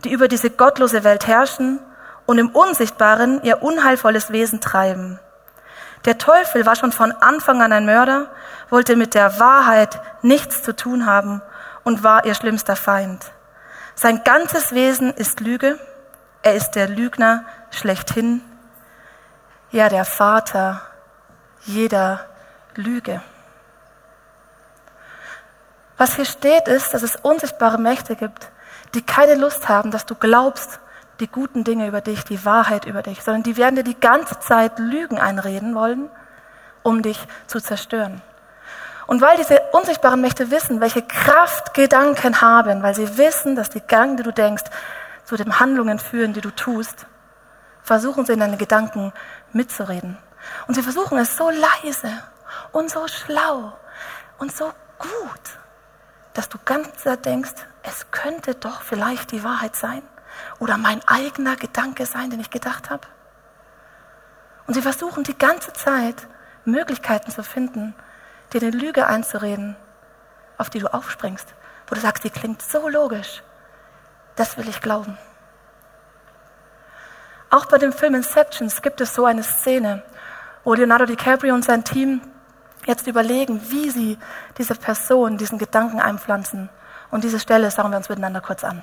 die 0.05 0.11
über 0.11 0.29
diese 0.29 0.51
gottlose 0.51 1.05
Welt 1.05 1.27
herrschen 1.27 1.81
und 2.27 2.39
im 2.39 2.51
Unsichtbaren 2.51 3.41
ihr 3.43 3.63
unheilvolles 3.63 4.33
Wesen 4.33 4.61
treiben. 4.61 5.21
Der 6.05 6.19
Teufel 6.19 6.67
war 6.67 6.75
schon 6.75 6.93
von 6.93 7.13
Anfang 7.13 7.63
an 7.63 7.73
ein 7.73 7.87
Mörder, 7.87 8.31
wollte 8.71 8.97
mit 8.97 9.15
der 9.15 9.39
Wahrheit 9.39 10.01
nichts 10.23 10.63
zu 10.63 10.75
tun 10.75 11.07
haben 11.07 11.43
und 11.85 12.03
war 12.03 12.25
ihr 12.25 12.35
schlimmster 12.35 12.77
Feind. 12.77 13.31
Sein 13.95 14.23
ganzes 14.25 14.73
Wesen 14.73 15.13
ist 15.13 15.41
Lüge, 15.41 15.79
er 16.43 16.55
ist 16.55 16.73
der 16.73 16.89
Lügner 16.89 17.45
schlechthin, 17.71 18.43
ja 19.71 19.89
der 19.89 20.05
Vater 20.05 20.83
jeder 21.65 22.27
Lüge. 22.75 23.23
Was 25.97 26.17
hier 26.17 26.25
steht, 26.25 26.67
ist, 26.67 26.95
dass 26.95 27.03
es 27.03 27.17
unsichtbare 27.17 27.79
Mächte 27.79 28.17
gibt, 28.17 28.51
die 28.95 29.03
keine 29.03 29.37
Lust 29.37 29.69
haben, 29.69 29.93
dass 29.93 30.05
du 30.05 30.17
glaubst, 30.17 30.81
die 31.21 31.29
guten 31.29 31.65
Dinge 31.65 31.87
über 31.87 32.01
dich, 32.01 32.25
die 32.25 32.45
Wahrheit 32.45 32.85
über 32.87 33.03
dich, 33.03 33.23
sondern 33.23 33.43
die 33.43 33.57
werden 33.57 33.77
dir 33.77 33.85
die 33.85 33.99
ganze 33.99 34.39
Zeit 34.41 34.79
Lügen 34.79 35.19
einreden 35.19 35.75
wollen, 35.75 36.11
um 36.83 37.03
dich 37.03 37.19
zu 37.47 37.61
zerstören. 37.61 38.23
Und 39.07 39.21
weil 39.21 39.37
diese 39.37 39.61
unsichtbaren 39.73 40.21
Mächte 40.21 40.51
wissen, 40.51 40.81
welche 40.81 41.03
Kraft 41.03 41.75
Gedanken 41.75 42.41
haben, 42.41 42.83
weil 42.83 42.95
sie 42.95 43.19
wissen, 43.19 43.57
dass 43.57 43.71
die 43.71 43.81
Gedanken, 43.81 44.17
die 44.17 44.23
du 44.23 44.33
denkst, 44.33 44.65
zu 45.25 45.37
den 45.37 45.61
Handlungen 45.61 45.99
führen, 45.99 46.33
die 46.33 46.41
du 46.41 46.51
tust, 46.51 47.07
versuchen 47.83 48.25
sie 48.25 48.33
in 48.33 48.41
deine 48.41 48.57
Gedanken 48.57 49.13
mitzureden. 49.53 50.19
Und 50.67 50.75
sie 50.75 50.83
versuchen 50.83 51.19
es 51.19 51.37
so 51.37 51.51
leise 51.51 52.11
und 52.73 52.91
so 52.91 53.07
schlau 53.07 53.73
und 54.39 54.55
so 54.55 54.73
gut, 54.99 55.41
dass 56.35 56.49
du 56.49 56.59
ganz 56.65 56.89
denkst, 57.25 57.55
es 57.83 58.11
könnte 58.11 58.55
doch 58.55 58.83
vielleicht 58.83 59.33
die 59.33 59.45
Wahrheit 59.45 59.77
sein 59.77 60.03
oder 60.59 60.77
mein 60.77 61.01
eigener 61.07 61.57
Gedanke 61.57 62.07
sein, 62.07 62.31
den 62.31 62.41
ich 62.41 62.51
gedacht 62.51 62.91
habe. 62.91 63.07
Und 64.67 64.75
sie 64.75 64.83
versuchen 64.83 65.25
die 65.25 65.37
ganze 65.37 65.73
Zeit 65.73 66.27
Möglichkeiten 66.65 67.31
zu 67.31 67.43
finden, 67.43 67.95
dir 68.53 68.63
eine 68.63 68.71
Lüge 68.71 69.07
einzureden, 69.07 69.77
auf 70.59 70.71
die 70.71 70.79
du 70.79 70.93
aufspringst, 70.93 71.55
wo 71.89 71.95
du 71.95 72.01
sagst, 72.01 72.25
die 72.25 72.31
klingt 72.31 72.63
so 72.63 72.89
logisch, 72.89 73.43
das 74.37 74.57
will 74.57 74.69
ich 74.69 74.81
glauben. 74.81 75.19
Auch 77.51 77.67
bei 77.67 77.79
dem 77.79 77.93
Film 77.93 78.15
Inceptions 78.15 78.81
gibt 78.81 79.01
es 79.01 79.15
so 79.15 79.27
eine 79.27 79.43
Szene, 79.43 80.03
wo 80.65 80.75
Leonardo 80.75 81.05
DiCaprio 81.05 81.55
und 81.55 81.65
sein 81.65 81.85
Team 81.85 82.23
jetzt 82.87 83.07
überlegen, 83.07 83.61
wie 83.71 83.91
sie 83.91 84.19
diese 84.59 84.75
Person, 84.75 85.37
diesen 85.37 85.59
Gedanken 85.59 86.01
einpflanzen. 86.01 86.71
Und 87.11 87.25
diese 87.25 87.39
Stelle 87.39 87.71
sagen 87.71 87.91
wir 87.91 87.99
uns 87.99 88.09
miteinander 88.09 88.41
kurz 88.41 88.65
an. 88.65 88.83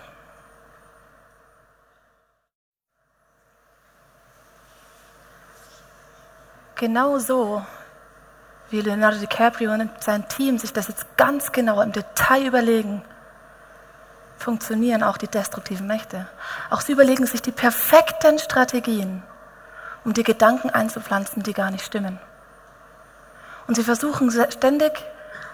Genau 6.80 7.18
so, 7.18 7.62
wie 8.70 8.80
Leonardo 8.80 9.18
DiCaprio 9.18 9.74
und 9.74 9.92
sein 10.02 10.26
Team 10.30 10.58
sich 10.58 10.72
das 10.72 10.88
jetzt 10.88 11.18
ganz 11.18 11.52
genau 11.52 11.82
im 11.82 11.92
Detail 11.92 12.46
überlegen, 12.46 13.04
funktionieren 14.38 15.04
auch 15.04 15.18
die 15.18 15.28
destruktiven 15.28 15.88
Mächte. 15.88 16.30
Auch 16.70 16.80
sie 16.80 16.94
überlegen 16.94 17.26
sich 17.26 17.42
die 17.42 17.52
perfekten 17.52 18.40
Strategien, 18.40 19.24
um 20.06 20.14
die 20.14 20.24
Gedanken 20.24 20.70
einzupflanzen, 20.70 21.44
die 21.44 21.52
gar 21.52 21.70
nicht 21.70 21.84
stimmen. 21.84 22.18
Und 23.68 23.76
sie 23.76 23.84
versuchen 23.84 24.32
ständig 24.32 24.94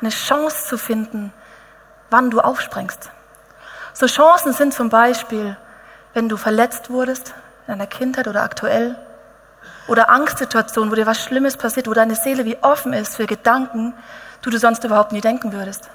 eine 0.01 0.11
Chance 0.11 0.67
zu 0.67 0.77
finden, 0.77 1.33
wann 2.11 2.29
du 2.29 2.39
aufsprengst. 2.39 3.09
So 3.93 4.05
Chancen 4.05 4.53
sind 4.53 4.75
zum 4.75 4.89
Beispiel, 4.89 5.57
wenn 6.13 6.29
du 6.29 6.37
verletzt 6.37 6.91
wurdest 6.91 7.33
in 7.65 7.73
deiner 7.73 7.87
Kindheit 7.87 8.27
oder 8.27 8.43
aktuell, 8.43 8.95
oder 9.87 10.09
Angstsituationen, 10.09 10.91
wo 10.91 10.95
dir 10.95 11.05
was 11.05 11.21
Schlimmes 11.21 11.57
passiert, 11.57 11.87
wo 11.87 11.93
deine 11.93 12.15
Seele 12.15 12.45
wie 12.45 12.57
offen 12.61 12.93
ist 12.93 13.15
für 13.15 13.25
Gedanken, 13.25 13.93
die 14.43 14.49
du 14.49 14.57
sonst 14.57 14.83
überhaupt 14.83 15.11
nie 15.11 15.21
denken 15.21 15.53
würdest. 15.53 15.89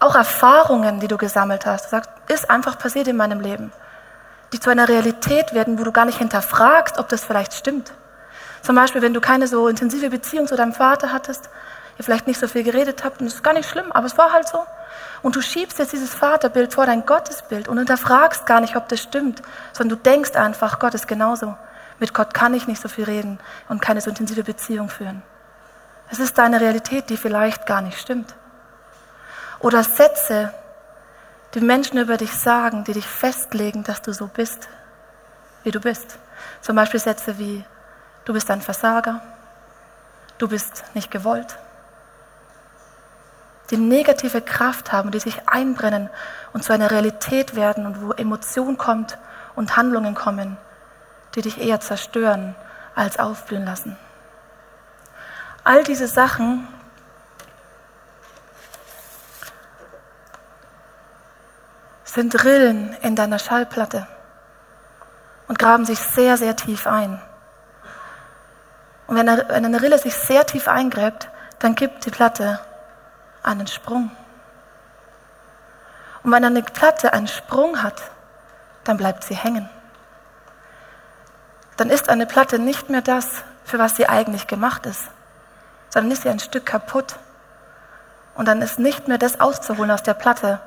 Auch 0.00 0.14
Erfahrungen, 0.14 1.00
die 1.00 1.08
du 1.08 1.16
gesammelt 1.16 1.66
hast, 1.66 1.86
du 1.86 1.90
sagst, 1.90 2.10
ist 2.28 2.50
einfach 2.50 2.78
passiert 2.78 3.08
in 3.08 3.16
meinem 3.16 3.40
Leben, 3.40 3.72
die 4.52 4.60
zu 4.60 4.70
einer 4.70 4.88
Realität 4.88 5.54
werden, 5.54 5.78
wo 5.78 5.84
du 5.84 5.92
gar 5.92 6.06
nicht 6.06 6.18
hinterfragst, 6.18 6.98
ob 6.98 7.08
das 7.08 7.24
vielleicht 7.24 7.54
stimmt. 7.54 7.92
Zum 8.62 8.76
Beispiel, 8.76 9.02
wenn 9.02 9.14
du 9.14 9.20
keine 9.20 9.46
so 9.46 9.68
intensive 9.68 10.10
Beziehung 10.10 10.46
zu 10.46 10.56
deinem 10.56 10.72
Vater 10.72 11.12
hattest, 11.12 11.48
ihr 11.98 12.04
vielleicht 12.04 12.26
nicht 12.26 12.40
so 12.40 12.48
viel 12.48 12.62
geredet 12.62 13.04
habt, 13.04 13.20
und 13.20 13.26
das 13.26 13.36
ist 13.36 13.42
gar 13.42 13.54
nicht 13.54 13.68
schlimm, 13.68 13.92
aber 13.92 14.06
es 14.06 14.16
war 14.16 14.32
halt 14.32 14.48
so. 14.48 14.64
Und 15.22 15.36
du 15.36 15.42
schiebst 15.42 15.78
jetzt 15.78 15.92
dieses 15.92 16.14
Vaterbild 16.14 16.72
vor 16.72 16.86
dein 16.86 17.04
Gottesbild 17.04 17.68
und 17.68 17.76
hinterfragst 17.76 18.46
gar 18.46 18.60
nicht, 18.60 18.76
ob 18.76 18.88
das 18.88 19.00
stimmt, 19.00 19.42
sondern 19.72 19.98
du 19.98 20.02
denkst 20.02 20.34
einfach, 20.34 20.78
Gott 20.78 20.94
ist 20.94 21.08
genauso. 21.08 21.56
Mit 22.00 22.14
Gott 22.14 22.34
kann 22.34 22.54
ich 22.54 22.66
nicht 22.66 22.80
so 22.80 22.88
viel 22.88 23.04
reden 23.04 23.38
und 23.68 23.80
keine 23.80 24.00
so 24.00 24.10
intensive 24.10 24.42
Beziehung 24.42 24.88
führen. 24.88 25.22
Es 26.10 26.18
ist 26.18 26.36
deine 26.38 26.60
Realität, 26.60 27.08
die 27.10 27.16
vielleicht 27.16 27.66
gar 27.66 27.82
nicht 27.82 28.00
stimmt. 28.00 28.34
Oder 29.60 29.84
Sätze, 29.84 30.52
die 31.54 31.60
Menschen 31.60 31.98
über 31.98 32.16
dich 32.16 32.32
sagen, 32.32 32.84
die 32.84 32.94
dich 32.94 33.06
festlegen, 33.06 33.84
dass 33.84 34.00
du 34.02 34.12
so 34.12 34.26
bist, 34.26 34.68
wie 35.62 35.70
du 35.70 35.80
bist. 35.80 36.18
Zum 36.62 36.74
Beispiel 36.74 36.98
Sätze 36.98 37.38
wie, 37.38 37.64
du 38.24 38.32
bist 38.32 38.50
ein 38.50 38.62
Versager, 38.62 39.20
du 40.38 40.48
bist 40.48 40.84
nicht 40.94 41.10
gewollt. 41.10 41.58
Die 43.70 43.76
negative 43.76 44.40
Kraft 44.40 44.90
haben, 44.90 45.10
die 45.10 45.20
sich 45.20 45.48
einbrennen 45.48 46.08
und 46.54 46.64
zu 46.64 46.72
einer 46.72 46.90
Realität 46.90 47.54
werden 47.54 47.84
und 47.86 48.02
wo 48.02 48.12
Emotion 48.12 48.78
kommt 48.78 49.18
und 49.54 49.76
Handlungen 49.76 50.14
kommen, 50.14 50.56
die 51.34 51.42
dich 51.42 51.60
eher 51.60 51.80
zerstören 51.80 52.54
als 52.94 53.18
aufblühen 53.18 53.64
lassen. 53.64 53.96
All 55.64 55.84
diese 55.84 56.08
Sachen 56.08 56.66
sind 62.04 62.44
Rillen 62.44 62.94
in 63.02 63.14
deiner 63.14 63.38
Schallplatte 63.38 64.06
und 65.48 65.58
graben 65.58 65.84
sich 65.84 65.98
sehr, 65.98 66.36
sehr 66.36 66.56
tief 66.56 66.86
ein. 66.86 67.20
Und 69.06 69.16
wenn 69.16 69.28
eine 69.28 69.82
Rille 69.82 69.98
sich 69.98 70.14
sehr 70.14 70.46
tief 70.46 70.68
eingräbt, 70.68 71.28
dann 71.58 71.74
gibt 71.74 72.06
die 72.06 72.10
Platte 72.10 72.60
einen 73.42 73.66
Sprung. 73.66 74.10
Und 76.22 76.32
wenn 76.32 76.44
eine 76.44 76.62
Platte 76.62 77.12
einen 77.12 77.28
Sprung 77.28 77.82
hat, 77.82 78.02
dann 78.84 78.96
bleibt 78.96 79.24
sie 79.24 79.34
hängen. 79.34 79.68
Dann 81.80 81.88
ist 81.88 82.10
eine 82.10 82.26
Platte 82.26 82.58
nicht 82.58 82.90
mehr 82.90 83.00
das, 83.00 83.26
für 83.64 83.78
was 83.78 83.96
sie 83.96 84.06
eigentlich 84.06 84.46
gemacht 84.46 84.84
ist, 84.84 85.00
sondern 85.88 86.12
ist 86.12 86.24
sie 86.24 86.28
ein 86.28 86.38
Stück 86.38 86.66
kaputt. 86.66 87.16
Und 88.34 88.46
dann 88.48 88.60
ist 88.60 88.78
nicht 88.78 89.08
mehr 89.08 89.16
das 89.16 89.40
auszuholen 89.40 89.90
aus 89.90 90.02
der 90.02 90.12
Platte, 90.12 90.60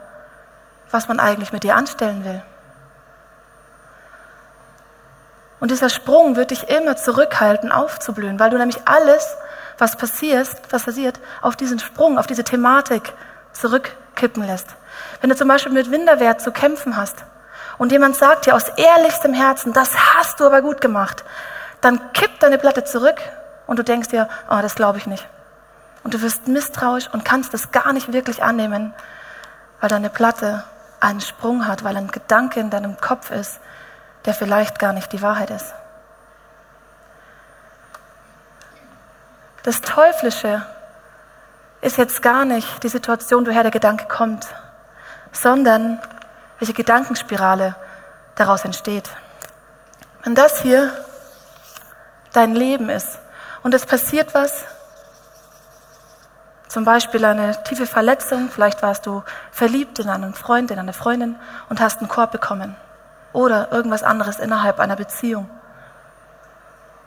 was 0.90 1.08
man 1.08 1.20
eigentlich 1.20 1.54
mit 1.54 1.66
ihr 1.66 1.76
anstellen 1.76 2.26
will. 2.26 2.42
Und 5.60 5.70
dieser 5.70 5.92
Sprung 5.92 6.36
wird 6.36 6.50
dich 6.50 6.68
immer 6.68 6.98
zurückhalten, 6.98 7.72
aufzublühen, 7.72 8.40
weil 8.40 8.50
du 8.50 8.58
nämlich 8.58 8.80
alles, 8.86 9.38
was 9.78 9.96
passiert, 9.96 10.50
was 10.72 10.86
passiert, 10.86 11.20
auf 11.44 11.56
diesen 11.56 11.78
Sprung, 11.78 12.18
auf 12.18 12.26
diese 12.26 12.44
Thematik 12.44 13.14
zurückkippen 13.52 14.48
lässt. 14.48 14.70
Wenn 15.22 15.30
du 15.30 15.36
zum 15.36 15.48
Beispiel 15.48 15.74
mit 15.74 15.92
Winderwert 15.92 16.42
zu 16.42 16.52
kämpfen 16.52 16.98
hast 16.98 17.24
und 17.78 17.92
jemand 17.92 18.16
sagt 18.16 18.46
dir 18.46 18.56
aus 18.56 18.70
ehrlichstem 18.70 19.34
Herzen, 19.34 19.74
das 19.74 19.92
hast 19.96 20.40
du 20.40 20.46
aber 20.46 20.62
gut 20.62 20.82
gemacht, 20.82 21.24
dann 21.82 22.14
kippt 22.14 22.44
deine 22.44 22.58
Platte 22.58 22.84
zurück 22.84 23.22
und 23.68 23.78
du 23.80 23.84
denkst 23.84 24.10
dir, 24.10 24.30
oh, 24.50 24.60
das 24.62 24.76
glaube 24.76 24.98
ich 24.98 25.08
nicht. 25.08 25.28
Und 26.04 26.14
du 26.14 26.22
wirst 26.22 26.48
misstrauisch 26.48 27.10
und 27.12 27.26
kannst 27.26 27.54
es 27.54 27.72
gar 27.72 27.94
nicht 27.94 28.12
wirklich 28.12 28.44
annehmen, 28.44 28.94
weil 29.80 29.90
deine 29.90 30.10
Platte 30.10 30.64
einen 31.00 31.22
Sprung 31.22 31.68
hat, 31.68 31.84
weil 31.84 31.98
ein 31.98 32.08
Gedanke 32.10 32.60
in 32.60 32.70
deinem 32.70 33.00
Kopf 33.00 33.32
ist, 33.32 33.60
der 34.26 34.34
vielleicht 34.34 34.80
gar 34.80 34.94
nicht 34.94 35.12
die 35.12 35.22
Wahrheit 35.22 35.50
ist. 35.50 35.74
Das 39.64 39.82
Teuflische 39.82 40.66
ist 41.82 41.98
jetzt 41.98 42.22
gar 42.22 42.46
nicht 42.46 42.84
die 42.84 42.90
Situation, 42.90 43.46
woher 43.46 43.64
der 43.64 43.72
Gedanke 43.72 44.06
kommt, 44.08 44.48
sondern 45.32 46.00
welche 46.64 46.72
Gedankenspirale 46.72 47.76
daraus 48.36 48.64
entsteht. 48.64 49.10
Wenn 50.24 50.34
das 50.34 50.62
hier 50.62 50.94
dein 52.32 52.56
Leben 52.56 52.88
ist 52.88 53.20
und 53.64 53.74
es 53.74 53.86
passiert 53.86 54.34
was, 54.34 54.64
zum 56.70 56.86
Beispiel 56.86 57.26
eine 57.26 57.62
tiefe 57.66 57.86
Verletzung, 57.86 58.50
vielleicht 58.50 58.82
warst 58.82 59.06
du 59.06 59.24
verliebt 59.52 60.00
in 60.00 60.08
einen 60.08 60.34
Freund, 60.34 60.72
in 60.72 60.80
eine 60.80 60.94
Freundin 60.94 61.36
und 61.68 61.82
hast 61.82 62.00
einen 62.00 62.08
Korb 62.08 62.32
bekommen. 62.32 62.78
Oder 63.34 63.74
irgendwas 63.74 64.04
anderes 64.04 64.40
innerhalb 64.40 64.80
einer 64.80 64.96
Beziehung. 64.96 65.50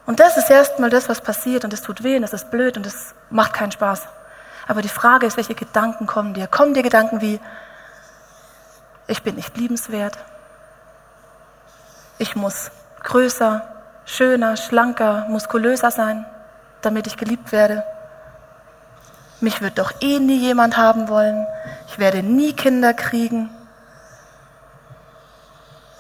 Und 0.05 0.21
das 0.21 0.37
ist 0.37 0.51
erstmal 0.51 0.91
das, 0.91 1.09
was 1.09 1.23
passiert 1.23 1.65
und 1.65 1.73
es 1.73 1.81
tut 1.81 2.03
weh 2.03 2.19
und 2.19 2.25
es 2.25 2.35
ist 2.35 2.51
blöd 2.51 2.77
und 2.77 2.85
es 2.85 3.15
macht 3.31 3.55
keinen 3.55 3.73
Spaß. 3.73 4.03
Aber 4.69 4.83
die 4.83 4.91
Frage 4.91 5.25
ist, 5.25 5.39
welche 5.39 5.55
Gedanken 5.55 6.07
kommen 6.07 6.35
dir? 6.35 6.47
Kommen 6.47 6.75
dir 6.75 6.83
Gedanken 6.83 7.23
wie, 7.23 7.41
ich 9.07 9.23
bin 9.23 9.37
nicht 9.37 9.57
liebenswert, 9.57 10.19
ich 12.19 12.35
muss 12.35 12.71
größer, 13.03 13.63
schöner, 14.07 14.57
schlanker, 14.57 15.27
muskulöser 15.29 15.91
sein, 15.91 16.25
damit 16.81 17.07
ich 17.07 17.17
geliebt 17.17 17.53
werde? 17.53 17.85
Mich 19.41 19.61
wird 19.61 19.79
doch 19.79 19.93
eh 20.01 20.19
nie 20.19 20.39
jemand 20.39 20.79
haben 20.79 21.09
wollen. 21.09 21.47
Ich 21.89 21.99
werde 21.99 22.23
nie 22.23 22.55
Kinder 22.55 22.95
kriegen. 22.95 23.51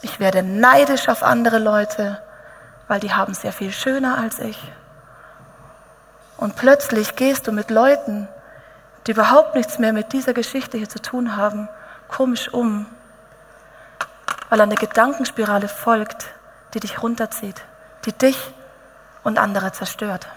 Ich 0.00 0.20
werde 0.20 0.42
neidisch 0.42 1.08
auf 1.08 1.22
andere 1.22 1.58
Leute, 1.58 2.22
weil 2.88 3.00
die 3.00 3.12
haben 3.12 3.32
es 3.32 3.42
ja 3.42 3.52
viel 3.52 3.72
schöner 3.72 4.16
als 4.18 4.38
ich. 4.38 4.58
Und 6.38 6.56
plötzlich 6.56 7.16
gehst 7.16 7.46
du 7.46 7.52
mit 7.52 7.70
Leuten, 7.70 8.28
die 9.06 9.12
überhaupt 9.12 9.54
nichts 9.54 9.78
mehr 9.78 9.92
mit 9.92 10.12
dieser 10.12 10.32
Geschichte 10.32 10.78
hier 10.78 10.88
zu 10.88 11.00
tun 11.00 11.36
haben, 11.36 11.68
komisch 12.08 12.52
um, 12.52 12.86
weil 14.48 14.60
eine 14.60 14.74
Gedankenspirale 14.74 15.68
folgt, 15.68 16.26
die 16.74 16.80
dich 16.80 17.02
runterzieht, 17.02 17.62
die 18.04 18.12
dich 18.12 18.38
und 19.24 19.38
andere 19.38 19.72
zerstört. 19.72 20.28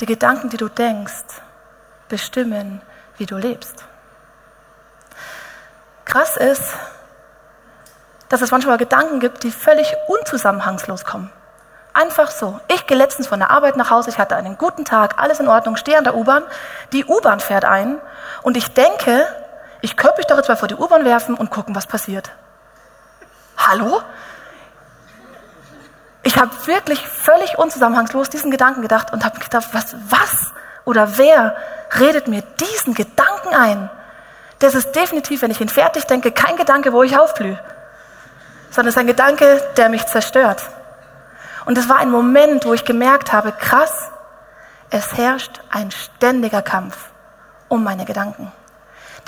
Die 0.00 0.06
Gedanken, 0.06 0.48
die 0.48 0.56
du 0.56 0.68
denkst, 0.68 1.26
bestimmen, 2.08 2.80
wie 3.18 3.26
du 3.26 3.36
lebst. 3.36 3.84
Krass 6.04 6.36
ist, 6.36 6.74
dass 8.28 8.40
es 8.40 8.50
manchmal 8.50 8.78
Gedanken 8.78 9.20
gibt, 9.20 9.42
die 9.42 9.50
völlig 9.50 9.94
unzusammenhangslos 10.08 11.04
kommen. 11.04 11.30
Einfach 11.92 12.30
so. 12.30 12.60
Ich 12.68 12.86
gehe 12.86 12.96
letztens 12.96 13.26
von 13.26 13.40
der 13.40 13.50
Arbeit 13.50 13.76
nach 13.76 13.90
Hause, 13.90 14.10
ich 14.10 14.18
hatte 14.18 14.36
einen 14.36 14.56
guten 14.56 14.84
Tag, 14.84 15.20
alles 15.20 15.40
in 15.40 15.48
Ordnung, 15.48 15.76
stehe 15.76 15.98
an 15.98 16.04
der 16.04 16.14
U-Bahn, 16.14 16.44
die 16.92 17.04
U-Bahn 17.04 17.40
fährt 17.40 17.64
ein 17.64 18.00
und 18.42 18.56
ich 18.56 18.72
denke, 18.72 19.26
ich 19.80 19.96
könnte 19.96 20.18
mich 20.18 20.26
doch 20.26 20.36
jetzt 20.36 20.48
mal 20.48 20.56
vor 20.56 20.68
die 20.68 20.74
U-Bahn 20.74 21.04
werfen 21.04 21.34
und 21.34 21.50
gucken, 21.50 21.74
was 21.74 21.86
passiert. 21.86 22.30
Hallo? 23.56 24.02
Ich 26.22 26.36
habe 26.36 26.50
wirklich 26.66 27.06
völlig 27.06 27.58
unzusammenhangslos 27.58 28.28
diesen 28.28 28.50
Gedanken 28.50 28.82
gedacht 28.82 29.12
und 29.12 29.24
habe 29.24 29.38
gedacht, 29.38 29.68
was, 29.72 29.96
was 30.08 30.52
oder 30.84 31.16
wer 31.16 31.56
redet 31.98 32.28
mir 32.28 32.42
diesen 32.42 32.94
Gedanken 32.94 33.54
ein? 33.54 33.90
Das 34.58 34.74
ist 34.74 34.94
definitiv, 34.94 35.40
wenn 35.42 35.50
ich 35.50 35.60
ihn 35.60 35.68
fertig 35.68 36.04
denke, 36.04 36.32
kein 36.32 36.56
Gedanke, 36.56 36.92
wo 36.92 37.02
ich 37.02 37.18
aufblühe, 37.18 37.58
sondern 38.70 38.88
es 38.88 38.96
ist 38.96 39.00
ein 39.00 39.06
Gedanke, 39.06 39.62
der 39.76 39.88
mich 39.88 40.06
zerstört. 40.06 40.62
Und 41.64 41.78
es 41.78 41.88
war 41.88 41.98
ein 41.98 42.10
Moment, 42.10 42.66
wo 42.66 42.74
ich 42.74 42.84
gemerkt 42.84 43.32
habe, 43.32 43.52
krass, 43.52 44.10
es 44.90 45.16
herrscht 45.16 45.60
ein 45.70 45.90
ständiger 45.90 46.62
Kampf 46.62 46.96
um 47.68 47.82
meine 47.82 48.04
Gedanken. 48.04 48.52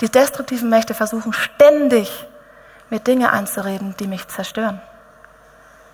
Die 0.03 0.11
destruktiven 0.11 0.69
Mächte 0.69 0.93
versuchen 0.93 1.31
ständig, 1.31 2.27
mir 2.89 2.99
Dinge 2.99 3.31
einzureden, 3.31 3.95
die 3.97 4.07
mich 4.07 4.27
zerstören. 4.27 4.81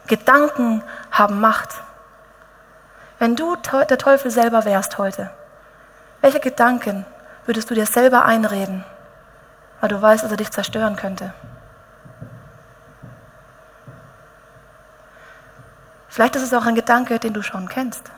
Gedanken 0.08 0.84
haben 1.12 1.40
Macht. 1.40 1.76
Wenn 3.20 3.36
du 3.36 3.56
der 3.56 4.00
Teufel 4.00 4.32
selber 4.32 4.66
wärst 4.66 4.98
heute, 4.98 5.30
welche 6.22 6.40
Gedanken 6.40 7.06
würdest 7.46 7.70
du 7.70 7.76
dir 7.76 7.86
selber 7.86 8.26
einreden, 8.26 8.84
weil 9.80 9.90
du 9.90 10.02
weißt, 10.02 10.24
dass 10.24 10.32
er 10.32 10.38
dich 10.38 10.50
zerstören 10.50 10.96
könnte? 10.96 11.32
Vielleicht 16.08 16.36
ist 16.36 16.42
es 16.42 16.54
auch 16.56 16.66
ein 16.66 16.74
Gedanke, 16.74 17.20
den 17.20 17.34
du 17.34 17.44
schon 17.44 17.70
kennst. 17.70 18.10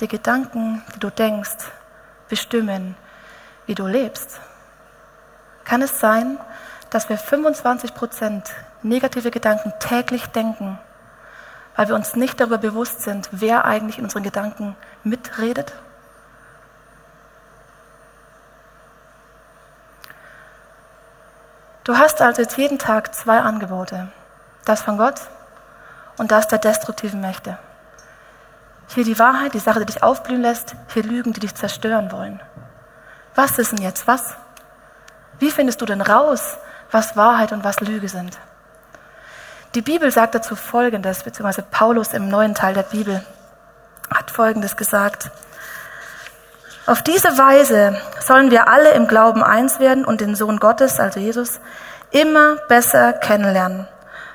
Die 0.00 0.08
Gedanken, 0.08 0.82
die 0.94 1.00
du 1.00 1.10
denkst, 1.10 1.58
bestimmen, 2.28 2.96
wie 3.66 3.74
du 3.74 3.86
lebst. 3.86 4.40
Kann 5.64 5.82
es 5.82 6.00
sein, 6.00 6.38
dass 6.90 7.08
wir 7.08 7.18
25 7.18 7.94
Prozent 7.94 8.50
negative 8.82 9.30
Gedanken 9.30 9.72
täglich 9.78 10.26
denken, 10.26 10.78
weil 11.76 11.88
wir 11.88 11.94
uns 11.94 12.16
nicht 12.16 12.40
darüber 12.40 12.58
bewusst 12.58 13.02
sind, 13.02 13.28
wer 13.32 13.64
eigentlich 13.64 13.98
in 13.98 14.04
unseren 14.04 14.22
Gedanken 14.22 14.76
mitredet? 15.04 15.72
Du 21.84 21.98
hast 21.98 22.22
also 22.22 22.42
jetzt 22.42 22.56
jeden 22.56 22.78
Tag 22.78 23.14
zwei 23.14 23.40
Angebote. 23.40 24.08
Das 24.64 24.82
von 24.82 24.98
Gott 24.98 25.20
und 26.16 26.30
das 26.30 26.46
der 26.46 26.58
destruktiven 26.58 27.20
Mächte. 27.20 27.58
Hier 28.94 29.04
die 29.04 29.18
Wahrheit, 29.18 29.54
die 29.54 29.58
Sache, 29.58 29.80
die 29.80 29.86
dich 29.86 30.02
aufblühen 30.02 30.42
lässt, 30.42 30.74
hier 30.92 31.02
Lügen, 31.02 31.32
die 31.32 31.40
dich 31.40 31.54
zerstören 31.54 32.12
wollen. 32.12 32.40
Was 33.34 33.58
ist 33.58 33.72
denn 33.72 33.82
jetzt 33.82 34.06
was? 34.06 34.34
Wie 35.38 35.50
findest 35.50 35.80
du 35.80 35.86
denn 35.86 36.02
raus, 36.02 36.58
was 36.90 37.16
Wahrheit 37.16 37.52
und 37.52 37.64
was 37.64 37.80
Lüge 37.80 38.08
sind? 38.08 38.38
Die 39.74 39.80
Bibel 39.80 40.12
sagt 40.12 40.34
dazu 40.34 40.54
Folgendes, 40.54 41.22
beziehungsweise 41.22 41.62
Paulus 41.62 42.12
im 42.12 42.28
neuen 42.28 42.54
Teil 42.54 42.74
der 42.74 42.82
Bibel 42.82 43.24
hat 44.14 44.30
Folgendes 44.30 44.76
gesagt. 44.76 45.30
Auf 46.84 47.02
diese 47.02 47.38
Weise 47.38 47.98
sollen 48.20 48.50
wir 48.50 48.68
alle 48.68 48.90
im 48.92 49.08
Glauben 49.08 49.42
eins 49.42 49.80
werden 49.80 50.04
und 50.04 50.20
den 50.20 50.34
Sohn 50.34 50.58
Gottes, 50.58 51.00
also 51.00 51.18
Jesus, 51.18 51.60
immer 52.10 52.56
besser 52.68 53.14
kennenlernen, 53.14 53.88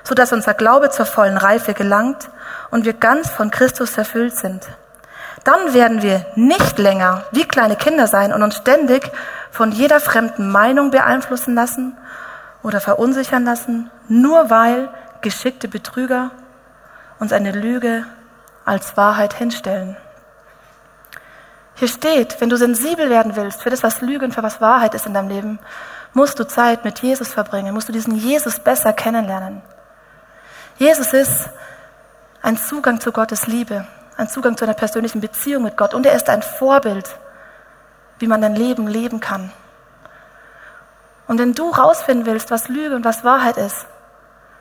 so 0.08 0.14
dass 0.14 0.32
unser 0.32 0.54
Glaube 0.54 0.88
zur 0.88 1.04
vollen 1.04 1.36
Reife 1.36 1.74
gelangt 1.74 2.30
und 2.70 2.86
wir 2.86 2.94
ganz 2.94 3.28
von 3.28 3.50
Christus 3.50 3.98
erfüllt 3.98 4.34
sind. 4.34 4.66
Dann 5.44 5.74
werden 5.74 6.00
wir 6.00 6.24
nicht 6.34 6.78
länger 6.78 7.24
wie 7.30 7.44
kleine 7.44 7.76
Kinder 7.76 8.06
sein 8.06 8.32
und 8.32 8.42
uns 8.42 8.56
ständig 8.56 9.10
von 9.50 9.70
jeder 9.70 10.00
fremden 10.00 10.50
Meinung 10.50 10.90
beeinflussen 10.90 11.54
lassen 11.54 11.94
oder 12.62 12.80
verunsichern 12.80 13.44
lassen, 13.44 13.90
nur 14.08 14.48
weil 14.48 14.88
geschickte 15.20 15.68
Betrüger 15.68 16.30
uns 17.18 17.34
eine 17.34 17.52
Lüge 17.52 18.06
als 18.64 18.96
Wahrheit 18.96 19.34
hinstellen. 19.34 19.98
Hier 21.74 21.88
steht, 21.88 22.40
wenn 22.40 22.48
du 22.48 22.56
sensibel 22.56 23.10
werden 23.10 23.36
willst 23.36 23.62
für 23.62 23.70
das, 23.70 23.82
was 23.82 24.00
Lüge 24.00 24.24
und 24.24 24.32
für 24.32 24.42
was 24.42 24.62
Wahrheit 24.62 24.94
ist 24.94 25.04
in 25.04 25.12
deinem 25.12 25.28
Leben, 25.28 25.58
musst 26.14 26.38
du 26.38 26.46
Zeit 26.46 26.86
mit 26.86 27.00
Jesus 27.00 27.28
verbringen, 27.28 27.74
musst 27.74 27.90
du 27.90 27.92
diesen 27.92 28.16
Jesus 28.16 28.58
besser 28.58 28.94
kennenlernen. 28.94 29.60
Jesus 30.78 31.12
ist 31.12 31.50
ein 32.40 32.56
Zugang 32.56 33.00
zu 33.00 33.10
Gottes 33.10 33.48
Liebe, 33.48 33.84
ein 34.16 34.28
Zugang 34.28 34.56
zu 34.56 34.64
einer 34.64 34.74
persönlichen 34.74 35.20
Beziehung 35.20 35.64
mit 35.64 35.76
Gott 35.76 35.92
und 35.92 36.06
er 36.06 36.14
ist 36.14 36.28
ein 36.28 36.40
Vorbild, 36.40 37.16
wie 38.20 38.28
man 38.28 38.40
dein 38.40 38.54
Leben 38.54 38.86
leben 38.86 39.18
kann. 39.18 39.50
Und 41.26 41.40
wenn 41.40 41.52
du 41.52 41.68
rausfinden 41.70 42.26
willst, 42.26 42.52
was 42.52 42.68
Lüge 42.68 42.94
und 42.94 43.04
was 43.04 43.24
Wahrheit 43.24 43.56
ist, 43.56 43.86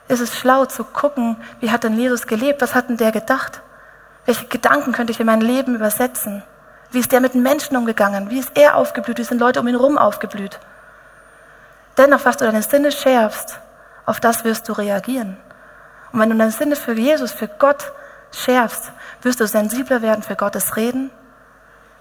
ist 0.07 0.19
es 0.19 0.36
schlau 0.36 0.65
zu 0.65 0.83
gucken, 0.83 1.38
wie 1.59 1.69
hat 1.69 1.83
denn 1.83 1.97
Jesus 1.97 2.25
gelebt, 2.25 2.63
was 2.63 2.74
hat 2.74 2.89
denn 2.89 2.97
der 2.97 3.12
gedacht? 3.12 3.62
Welche 4.25 4.47
Gedanken 4.47 4.93
könnte 4.93 5.12
ich 5.12 5.19
in 5.19 5.27
mein 5.27 5.41
Leben 5.41 5.75
übersetzen? 5.75 6.41
Wie 6.89 7.00
ist 7.00 7.12
der 7.12 7.21
mit 7.21 7.36
Menschen 7.36 7.77
umgegangen? 7.77 8.31
Wie 8.31 8.39
ist 8.39 8.57
er 8.57 8.75
aufgeblüht? 8.75 9.19
Wie 9.19 9.24
sind 9.24 9.39
Leute 9.39 9.59
um 9.59 9.67
ihn 9.67 9.77
herum 9.77 10.00
aufgeblüht? 10.00 10.59
Denn 11.97 12.12
auf 12.12 12.25
was 12.25 12.38
du 12.38 12.45
deine 12.45 12.63
Sinne 12.63 12.91
schärfst, 12.91 13.59
auf 14.05 14.19
das 14.19 14.43
wirst 14.43 14.67
du 14.67 14.74
reagieren. 14.74 15.38
Und 16.17 16.24
wenn 16.24 16.31
du 16.31 16.36
deine 16.36 16.50
Sinne 16.50 16.75
für 16.75 16.93
Jesus, 16.93 17.31
für 17.31 17.47
Gott 17.47 17.91
schärfst, 18.31 18.91
wirst 19.21 19.39
du 19.39 19.45
sensibler 19.45 20.01
werden 20.01 20.24
für 20.24 20.36
Gottes 20.36 20.75
Reden, 20.75 21.12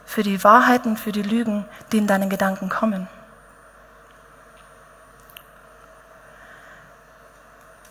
für 0.06 0.22
die 0.22 0.42
Wahrheiten, 0.42 0.96
für 0.96 1.12
die 1.12 1.20
Lügen, 1.20 1.66
die 1.92 1.98
in 1.98 2.06
deinen 2.06 2.30
Gedanken 2.30 2.70
kommen. 2.70 3.08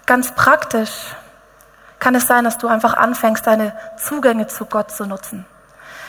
Ganz 0.08 0.34
praktisch 0.34 1.16
kann 2.00 2.16
es 2.16 2.26
sein, 2.26 2.44
dass 2.44 2.58
du 2.58 2.70
einfach 2.70 2.96
anfängst, 2.96 3.46
deine 3.46 3.78
Zugänge 4.04 4.48
zu 4.48 4.66
Gott 4.66 4.90
zu 4.90 5.06
nutzen. 5.06 5.46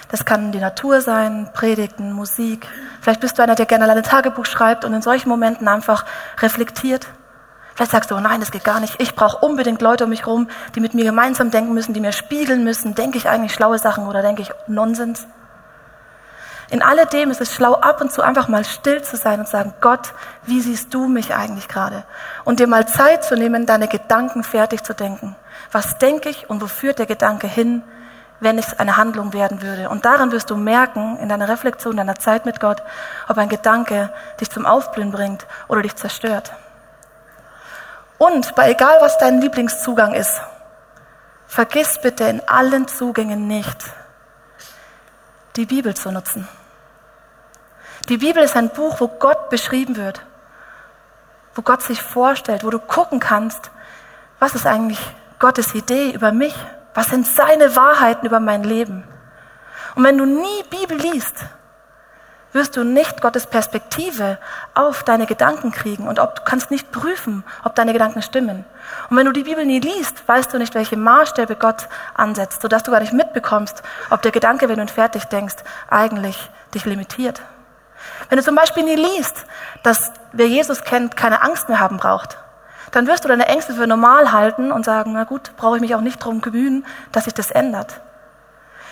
Das 0.09 0.25
kann 0.25 0.51
die 0.51 0.61
Natur 0.61 1.03
sein, 1.03 1.51
Predigten, 1.53 2.13
Musik. 2.13 2.67
Vielleicht 3.03 3.21
bist 3.21 3.37
du 3.37 3.43
einer, 3.43 3.55
der 3.55 3.67
gerne 3.67 3.93
ein 3.93 4.03
Tagebuch 4.03 4.47
schreibt 4.47 4.87
und 4.87 4.95
in 4.95 5.03
solchen 5.03 5.29
Momenten 5.29 5.69
einfach 5.69 6.07
reflektiert. 6.41 7.07
Vielleicht 7.77 7.93
sagst 7.93 8.11
du, 8.11 8.15
oh 8.15 8.21
nein, 8.21 8.41
das 8.41 8.51
geht 8.51 8.65
gar 8.65 8.81
nicht. 8.81 8.99
Ich 9.03 9.15
brauche 9.15 9.45
unbedingt 9.45 9.83
Leute 9.83 10.05
um 10.05 10.11
mich 10.11 10.21
herum, 10.21 10.49
die 10.75 10.81
mit 10.81 10.95
mir 10.95 11.05
gemeinsam 11.05 11.51
denken 11.51 11.75
müssen, 11.75 11.93
die 11.93 12.01
mir 12.01 12.13
spiegeln 12.13 12.65
müssen. 12.65 12.95
Denke 12.95 13.19
ich 13.19 13.29
eigentlich 13.29 13.53
schlaue 13.53 13.79
Sachen 13.79 14.09
oder 14.09 14.23
denke 14.23 14.41
ich 14.41 14.51
Nonsens? 14.67 15.27
In 16.71 16.83
alledem 16.83 17.31
ist 17.31 17.43
es 17.43 17.55
schlau, 17.55 17.75
ab 17.75 18.01
und 18.01 18.11
zu 18.11 18.23
einfach 18.23 18.49
mal 18.49 18.65
still 18.65 19.03
zu 19.03 19.19
sein 19.19 19.41
und 19.41 19.49
sagen, 19.49 19.75
Gott, 19.83 20.15
wie 20.47 20.63
siehst 20.63 20.95
du 20.95 21.07
mich 21.07 21.35
eigentlich 21.35 21.69
gerade? 21.69 22.05
Und 22.45 22.61
dir 22.61 22.67
mal 22.67 22.89
Zeit 22.89 23.25
zu 23.25 23.37
nehmen, 23.37 23.67
deine 23.67 23.89
Gedanken 23.89 24.43
fertig 24.43 24.83
zu 24.83 24.95
denken. 24.95 25.37
Was 25.71 25.99
denke 25.99 26.31
ich 26.31 26.49
und 26.49 26.63
wo 26.63 26.67
führt 26.67 26.99
der 26.99 27.07
Gedanke 27.07 27.47
hin, 27.47 27.83
wenn 28.41 28.59
es 28.59 28.79
eine 28.79 28.97
Handlung 28.97 29.35
werden 29.35 29.61
würde? 29.61 29.91
Und 29.91 30.07
daran 30.07 30.33
wirst 30.33 30.49
du 30.49 30.57
merken, 30.57 31.19
in 31.19 31.29
deiner 31.29 31.51
Reflexion, 31.51 31.99
deiner 31.99 32.17
Zeit 32.17 32.47
mit 32.47 32.59
Gott, 32.59 32.83
ob 33.29 33.37
ein 33.37 33.51
Gedanke 33.51 34.11
dich 34.41 34.51
zum 34.51 34.65
Aufblühen 34.65 35.13
bringt 35.13 35.47
oder 35.69 35.83
dich 35.83 35.95
zerstört. 35.95 36.53
Und 38.19 38.55
bei 38.55 38.71
egal 38.71 38.99
was 39.01 39.19
dein 39.19 39.41
Lieblingszugang 39.41 40.15
ist, 40.15 40.41
vergiss 41.47 42.01
bitte 42.01 42.25
in 42.25 42.47
allen 42.49 42.89
Zugängen 42.89 43.47
nicht, 43.47 43.85
die 45.57 45.67
Bibel 45.67 45.95
zu 45.95 46.11
nutzen. 46.11 46.49
Die 48.09 48.19
Bibel 48.19 48.43
ist 48.43 48.57
ein 48.57 48.71
Buch, 48.71 49.01
wo 49.01 49.09
Gott 49.09 49.51
beschrieben 49.51 49.97
wird, 49.97 50.23
wo 51.55 51.63
Gott 51.63 51.83
sich 51.83 52.03
vorstellt, 52.03 52.65
wo 52.65 52.71
du 52.71 52.79
gucken 52.79 53.21
kannst, 53.21 53.71
was 54.39 54.55
ist 54.55 54.67
eigentlich 54.67 55.01
Gottes 55.39 55.75
Idee 55.75 56.11
über 56.11 56.33
mich, 56.33 56.55
was 56.95 57.09
sind 57.09 57.27
seine 57.27 57.77
Wahrheiten 57.77 58.27
über 58.27 58.41
mein 58.41 58.63
Leben. 58.63 59.05
Und 59.95 60.05
wenn 60.05 60.19
du 60.19 60.25
nie 60.25 60.63
Bibel 60.71 60.97
liest, 60.97 61.35
wirst 62.53 62.77
du 62.77 62.85
nicht 62.85 63.21
Gottes 63.21 63.47
Perspektive 63.47 64.39
auf 64.75 65.03
deine 65.03 65.27
Gedanken 65.27 65.73
kriegen 65.73 66.09
und 66.09 66.19
ob, 66.19 66.37
du 66.37 66.43
kannst 66.45 66.71
nicht 66.71 66.91
prüfen, 66.91 67.45
ob 67.65 67.75
deine 67.75 67.93
Gedanken 67.93 68.23
stimmen. 68.23 68.65
Und 69.11 69.17
wenn 69.17 69.27
du 69.27 69.33
die 69.33 69.43
Bibel 69.43 69.65
nie 69.65 69.81
liest, 69.81 70.27
weißt 70.27 70.53
du 70.53 70.59
nicht, 70.59 70.75
welche 70.75 70.97
Maßstäbe 70.97 71.57
Gott 71.57 71.89
ansetzt, 72.15 72.63
sodass 72.63 72.83
du 72.83 72.91
gar 72.91 73.01
nicht 73.01 73.13
mitbekommst, 73.13 73.83
ob 74.11 74.23
der 74.23 74.33
Gedanke, 74.33 74.69
wenn 74.69 74.77
du 74.77 74.83
ihn 74.83 74.89
fertig 74.89 75.25
denkst, 75.27 75.57
eigentlich 75.89 76.51
dich 76.75 76.85
limitiert. 76.85 77.43
Wenn 78.29 78.39
du 78.39 78.45
zum 78.45 78.55
Beispiel 78.55 78.85
nie 78.85 78.97
liest, 78.97 79.47
dass 79.83 80.13
wer 80.33 80.47
Jesus 80.47 80.83
kennt, 80.83 81.17
keine 81.17 81.43
Angst 81.43 81.69
mehr 81.69 81.81
haben 81.81 81.99
braucht, 81.99 82.39
dann 82.93 83.07
wirst 83.07 83.25
du 83.25 83.29
deine 83.29 83.47
Ängste 83.47 83.75
für 83.75 83.87
normal 83.87 84.33
halten 84.33 84.73
und 84.73 84.85
sagen, 84.85 85.13
na 85.13 85.25
gut, 85.25 85.53
brauche 85.57 85.77
ich 85.77 85.81
mich 85.83 85.95
auch 85.95 86.01
nicht 86.01 86.21
darum 86.21 86.41
bemühen, 86.41 86.87
dass 87.13 87.25
sich 87.25 87.35
das 87.35 87.51
ändert. 87.51 88.01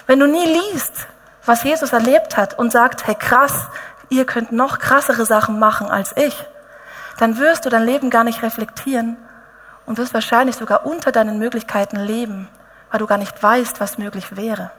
Wenn 0.07 0.21
du 0.21 0.27
nie 0.27 0.45
liest, 0.45 1.07
was 1.47 1.63
Jesus 1.63 1.93
erlebt 1.93 2.37
hat 2.37 2.59
und 2.59 2.73
sagt, 2.73 3.07
hey 3.07 3.15
krass, 3.15 3.69
ihr 4.09 4.25
könnt 4.25 4.53
noch 4.53 4.79
krassere 4.79 5.27
Sachen 5.27 5.59
machen 5.59 5.89
als 5.89 6.17
ich, 6.17 6.45
dann 7.19 7.39
wirst 7.39 7.65
du 7.65 7.71
dein 7.71 7.85
Leben 7.85 8.11
gar 8.11 8.25
nicht 8.25 8.43
reflektieren 8.43 9.17
und 9.87 9.99
wirst 9.99 10.15
wahrscheinlich 10.15 10.57
sogar 10.57 10.87
unter 10.87 11.13
deinen 11.13 11.39
Möglichkeiten 11.39 11.97
leben, 11.97 12.49
weil 12.91 13.01
du 13.01 13.07
gar 13.07 13.19
nicht 13.19 13.41
weißt, 13.43 13.81
was 13.81 13.99
möglich 13.99 14.37
wäre. 14.37 14.71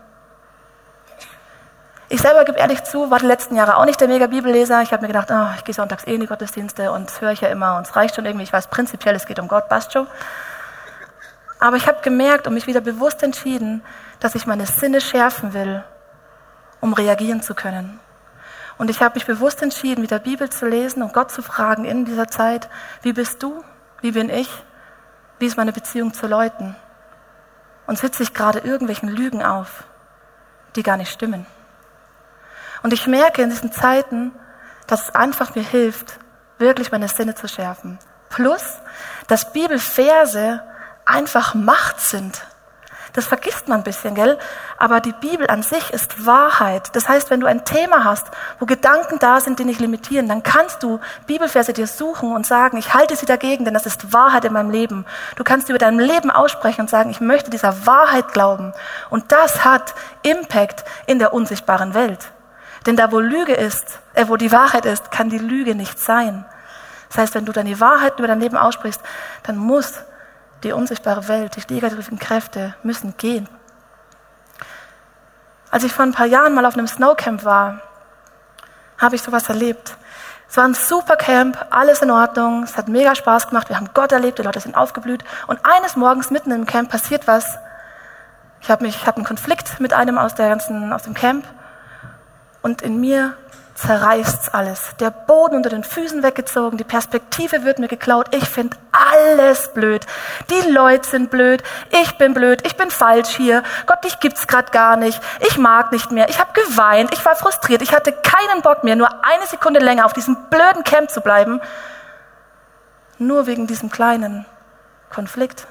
Ich 2.08 2.22
selber 2.22 2.46
gebe 2.46 2.60
ehrlich 2.60 2.84
zu, 2.84 3.10
war 3.10 3.20
die 3.20 3.26
letzten 3.26 3.56
Jahre 3.56 3.78
auch 3.78 3.86
nicht 3.86 4.00
der 4.00 4.08
mega 4.08 4.28
Bibelleser. 4.28 4.82
Ich 4.84 4.92
habe 4.92 5.02
mir 5.02 5.08
gedacht, 5.08 5.30
oh, 5.32 5.48
ich 5.56 5.64
gehe 5.64 5.74
sonntags 5.74 6.06
eh 6.06 6.14
in 6.14 6.22
die 6.22 6.28
Gottesdienste 6.28 6.92
und 6.92 7.10
das 7.10 7.20
höre 7.20 7.32
ich 7.32 7.42
ja 7.42 7.50
immer 7.50 7.78
und 7.78 7.88
es 7.88 7.96
reicht 7.96 8.16
schon 8.16 8.26
irgendwie. 8.26 8.44
Ich 8.44 8.54
weiß 8.54 8.68
prinzipiell, 8.68 9.16
es 9.16 9.26
geht 9.26 9.40
um 9.40 9.48
Gott, 9.48 9.70
passt 9.70 9.94
schon. 9.94 10.08
Aber 11.60 11.78
ich 11.78 11.88
habe 11.88 12.02
gemerkt 12.04 12.48
und 12.48 12.54
mich 12.54 12.68
wieder 12.68 12.82
bewusst 12.82 13.24
entschieden, 13.24 13.84
dass 14.20 14.36
ich 14.36 14.46
meine 14.46 14.68
Sinne 14.68 15.02
schärfen 15.02 15.54
will 15.54 15.84
um 16.86 16.94
reagieren 16.94 17.42
zu 17.42 17.56
können. 17.56 18.00
Und 18.78 18.92
ich 18.92 19.02
habe 19.02 19.16
mich 19.16 19.26
bewusst 19.26 19.64
entschieden, 19.64 20.02
mit 20.02 20.12
der 20.12 20.20
Bibel 20.20 20.52
zu 20.52 20.68
lesen 20.68 21.02
und 21.02 21.14
Gott 21.14 21.32
zu 21.32 21.42
fragen 21.42 21.84
in 21.84 22.06
dieser 22.06 22.28
Zeit, 22.28 22.70
wie 23.02 23.14
bist 23.14 23.42
du? 23.42 23.64
Wie 24.02 24.12
bin 24.12 24.30
ich? 24.30 24.48
Wie 25.40 25.48
ist 25.48 25.58
meine 25.58 25.74
Beziehung 25.74 26.14
zu 26.14 26.28
Leuten? 26.28 26.76
Und 27.88 27.98
sitze 27.98 28.22
ich 28.22 28.36
gerade 28.36 28.60
irgendwelchen 28.60 29.10
Lügen 29.10 29.44
auf, 29.44 29.86
die 30.76 30.84
gar 30.84 30.98
nicht 30.98 31.12
stimmen? 31.12 31.48
Und 32.84 32.94
ich 32.94 33.08
merke 33.08 33.42
in 33.42 33.50
diesen 33.50 33.72
Zeiten, 33.72 34.32
dass 34.86 35.06
es 35.06 35.16
einfach 35.16 35.56
mir 35.56 35.64
hilft, 35.64 36.20
wirklich 36.60 36.92
meine 36.92 37.08
Sinne 37.08 37.34
zu 37.34 37.48
schärfen. 37.48 37.98
Plus, 38.30 38.64
dass 39.28 39.52
Bibelverse 39.54 40.62
einfach 41.04 41.56
Macht 41.56 42.00
sind. 42.00 42.46
Das 43.16 43.28
vergisst 43.28 43.70
man 43.70 43.80
ein 43.80 43.84
bisschen, 43.84 44.14
gell? 44.14 44.38
Aber 44.78 45.00
die 45.00 45.14
Bibel 45.14 45.48
an 45.48 45.64
sich 45.64 45.94
ist 45.94 46.26
Wahrheit. 46.26 46.94
Das 46.98 47.08
heißt, 47.08 47.30
wenn 47.30 47.40
du 47.40 47.48
ein 47.48 47.64
Thema 47.64 48.04
hast, 48.04 48.28
wo 48.60 48.66
Gedanken 48.66 49.20
da 49.20 49.40
sind, 49.40 49.58
die 49.58 49.64
nicht 49.64 49.80
limitieren, 49.80 50.28
dann 50.28 50.44
kannst 50.44 50.84
du 50.84 51.00
Bibelverse 51.26 51.72
dir 51.72 51.88
suchen 51.88 52.34
und 52.34 52.46
sagen, 52.46 52.76
ich 52.76 52.94
halte 52.94 53.16
sie 53.16 53.26
dagegen, 53.26 53.64
denn 53.64 53.74
das 53.74 53.86
ist 53.86 54.12
Wahrheit 54.12 54.44
in 54.44 54.52
meinem 54.52 54.70
Leben. 54.70 55.06
Du 55.38 55.46
kannst 55.46 55.70
über 55.70 55.78
dein 55.78 55.98
Leben 55.98 56.30
aussprechen 56.30 56.82
und 56.82 56.90
sagen, 56.90 57.10
ich 57.10 57.22
möchte 57.22 57.50
dieser 57.50 57.86
Wahrheit 57.86 58.34
glauben. 58.34 58.74
Und 59.10 59.32
das 59.32 59.64
hat 59.64 59.96
Impact 60.22 60.84
in 61.06 61.18
der 61.18 61.34
unsichtbaren 61.34 61.94
Welt. 61.94 62.34
Denn 62.86 62.98
da, 62.98 63.14
wo 63.14 63.22
Lüge 63.22 63.54
ist, 63.54 64.02
äh, 64.14 64.26
wo 64.28 64.36
die 64.36 64.52
Wahrheit 64.52 64.86
ist, 64.86 65.10
kann 65.10 65.30
die 65.30 65.38
Lüge 65.38 65.74
nicht 65.74 66.02
sein. 66.02 66.46
Das 67.08 67.20
heißt, 67.20 67.36
wenn 67.36 67.46
du 67.46 67.54
deine 67.54 67.80
Wahrheit 67.80 68.20
über 68.20 68.28
dein 68.28 68.42
Leben 68.42 68.58
aussprichst, 68.58 69.02
dann 69.44 69.56
muss 69.56 70.04
die 70.66 70.74
unsichtbare 70.74 71.28
Welt, 71.28 71.70
die 71.70 71.74
negativen 71.76 72.20
Kräfte 72.20 72.76
müssen 72.84 73.16
gehen. 73.18 73.48
Als 75.72 75.84
ich 75.84 75.94
vor 75.94 76.04
ein 76.04 76.12
paar 76.12 76.26
Jahren 76.26 76.54
mal 76.54 76.66
auf 76.66 76.74
einem 76.74 76.88
Snowcamp 76.88 77.46
war, 77.46 77.82
habe 78.98 79.16
ich 79.16 79.22
sowas 79.22 79.48
erlebt. 79.48 79.98
Es 80.50 80.58
war 80.58 80.66
ein 80.66 80.74
super 80.74 81.16
Camp, 81.16 81.58
alles 81.70 82.02
in 82.02 82.12
Ordnung, 82.12 82.64
es 82.64 82.78
hat 82.78 82.88
mega 82.88 83.16
Spaß 83.16 83.50
gemacht, 83.50 83.70
wir 83.70 83.76
haben 83.76 83.90
Gott 83.94 84.12
erlebt, 84.12 84.40
die 84.40 84.44
Leute 84.44 84.60
sind 84.60 84.76
aufgeblüht. 84.76 85.24
Und 85.48 85.60
eines 85.64 85.96
Morgens 85.96 86.32
mitten 86.32 86.52
im 86.52 86.66
Camp 86.66 86.90
passiert 86.90 87.28
was. 87.28 87.58
Ich 88.62 88.70
habe 88.70 88.88
hatte 88.88 89.18
einen 89.18 89.26
Konflikt 89.26 89.80
mit 89.80 89.94
einem 89.94 90.18
aus 90.18 90.34
der 90.34 90.50
ganzen, 90.50 90.94
aus 90.94 91.04
dem 91.04 91.14
Camp. 91.14 91.46
Und 92.62 92.82
in 92.82 93.00
mir 93.00 93.36
zerreißt's 93.76 94.50
alles. 94.50 94.96
Der 95.00 95.12
Boden 95.12 95.58
unter 95.58 95.70
den 95.70 95.84
Füßen 95.84 96.24
weggezogen, 96.24 96.78
die 96.78 96.84
Perspektive 96.84 97.66
wird 97.66 97.78
mir 97.78 97.90
geklaut. 97.90 98.34
Ich 98.34 98.48
finde 98.48 98.78
alles 98.92 99.74
blöd. 99.74 100.06
Die 100.50 100.72
Leute 100.72 101.08
sind 101.08 101.30
blöd, 101.30 101.62
ich 101.92 102.18
bin 102.18 102.34
blöd, 102.34 102.66
ich 102.66 102.78
bin 102.78 102.90
falsch 102.90 103.36
hier. 103.36 103.64
Gott, 103.86 104.04
dich 104.04 104.20
gibt's 104.20 104.48
grad 104.48 104.72
gar 104.72 104.96
nicht. 104.96 105.22
Ich 105.42 105.58
mag 105.58 105.92
nicht 105.92 106.12
mehr. 106.12 106.30
Ich 106.30 106.40
habe 106.40 106.54
geweint, 106.54 107.14
ich 107.14 107.24
war 107.26 107.36
frustriert, 107.36 107.82
ich 107.82 107.94
hatte 107.94 108.14
keinen 108.14 108.62
Bock 108.62 108.84
mehr, 108.84 108.96
nur 108.96 109.10
eine 109.24 109.46
Sekunde 109.46 109.82
länger 109.82 110.06
auf 110.06 110.14
diesem 110.14 110.38
blöden 110.50 110.84
Camp 110.84 111.12
zu 111.12 111.20
bleiben. 111.20 111.60
Nur 113.18 113.46
wegen 113.46 113.68
diesem 113.68 113.90
kleinen 113.92 114.46
Konflikt. 115.10 115.68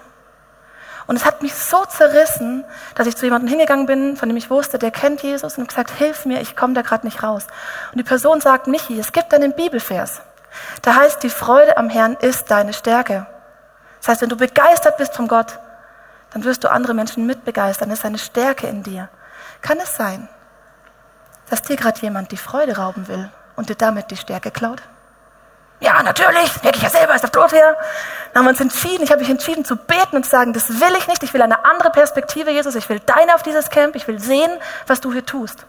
Und 1.07 1.17
es 1.17 1.25
hat 1.25 1.43
mich 1.43 1.55
so 1.55 1.85
zerrissen, 1.85 2.65
dass 2.95 3.07
ich 3.07 3.17
zu 3.17 3.27
jemandem 3.27 3.49
hingegangen 3.49 3.87
bin, 3.87 4.17
von 4.17 4.29
dem 4.29 4.37
ich 4.37 4.51
wusste, 4.51 4.79
der 4.79 4.91
kennt 4.91 5.23
Jesus 5.23 5.59
und 5.59 5.69
gesagt, 5.69 5.91
hilf 5.91 6.25
mir, 6.25 6.41
ich 6.41 6.57
komme 6.57 6.75
da 6.75 6.83
gerade 6.83 7.07
nicht 7.07 7.23
raus. 7.23 7.47
Und 7.93 7.99
die 7.99 8.05
Person 8.05 8.41
sagt, 8.41 8.67
Michi, 8.67 8.99
es 8.99 9.13
gibt 9.13 9.35
einen 9.35 9.55
Bibelvers. 9.55 10.23
Da 10.83 10.97
heißt, 10.97 11.23
die 11.23 11.31
Freude 11.31 11.77
am 11.77 11.91
Herrn 11.91 12.15
ist 12.15 12.51
deine 12.51 12.73
Stärke. 12.73 13.27
Das 14.01 14.09
heißt, 14.09 14.23
wenn 14.23 14.29
du 14.29 14.37
begeistert 14.37 14.97
bist 14.97 15.15
von 15.15 15.29
Gott, 15.29 15.59
dann 16.33 16.45
wirst 16.45 16.65
du 16.65 16.71
andere 16.71 16.95
Menschen 16.95 17.27
mitbegeistern. 17.27 17.89
Das 17.91 18.01
ist 18.01 18.05
eine 18.05 18.19
Stärke 18.19 18.67
in 18.67 18.83
dir. 18.83 19.09
Kann 19.61 19.79
es 19.79 19.97
sein, 19.97 20.29
dass 21.51 21.63
dir 21.63 21.77
gerade 21.77 22.01
jemand 22.01 22.33
die 22.33 22.37
Freude 22.37 22.77
rauben 22.77 23.09
will 23.09 23.31
und 23.57 23.69
dir 23.69 23.77
damit 23.77 24.11
die 24.11 24.17
Stärke 24.17 24.51
klaut? 24.51 24.83
Ja, 25.81 26.03
natürlich, 26.03 26.63
merke 26.63 26.79
ich 26.79 26.83
ja 26.83 26.91
selber, 26.91 27.15
ist 27.15 27.23
der 27.23 27.33
Tod 27.33 27.53
her. 27.53 27.77
Dann 28.33 28.41
haben 28.41 28.47
wir 28.47 28.51
uns 28.51 28.61
entschieden, 28.61 29.05
ich 29.05 29.11
habe 29.11 29.21
mich 29.21 29.31
entschieden 29.31 29.65
zu 29.65 29.77
beten 29.77 30.17
und 30.17 30.25
zu 30.25 30.31
sagen, 30.31 30.53
das 30.53 30.69
will 30.69 30.97
ich 30.99 31.07
nicht, 31.09 31.23
ich 31.23 31.35
will 31.35 31.43
eine 31.43 31.65
andere 31.65 31.91
Perspektive, 31.91 32.51
Jesus, 32.51 32.75
ich 32.75 32.89
will 32.89 33.01
deine 33.01 33.35
auf 33.35 33.43
dieses 33.43 33.71
Camp, 33.71 33.95
ich 33.97 34.09
will 34.09 34.19
sehen, 34.19 34.51
was 34.87 35.01
du 35.01 35.13
hier 35.13 35.27
tust. 35.27 35.67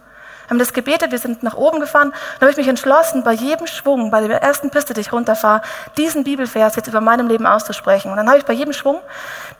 Haben 0.49 0.59
das 0.59 0.73
gebetet, 0.73 1.11
wir 1.11 1.19
sind 1.19 1.43
nach 1.43 1.55
oben 1.55 1.79
gefahren. 1.79 2.11
Dann 2.39 2.41
habe 2.41 2.51
ich 2.51 2.57
mich 2.57 2.67
entschlossen, 2.67 3.23
bei 3.23 3.33
jedem 3.33 3.67
Schwung, 3.67 4.11
bei 4.11 4.25
der 4.25 4.41
ersten 4.41 4.69
Piste, 4.69 4.93
die 4.93 5.01
ich 5.01 5.11
runterfahre, 5.11 5.61
diesen 5.97 6.23
Bibelvers 6.23 6.75
jetzt 6.75 6.87
über 6.87 7.01
meinem 7.01 7.27
Leben 7.27 7.45
auszusprechen. 7.45 8.11
Und 8.11 8.17
dann 8.17 8.27
habe 8.27 8.37
ich 8.37 8.45
bei 8.45 8.53
jedem 8.53 8.73
Schwung, 8.73 8.99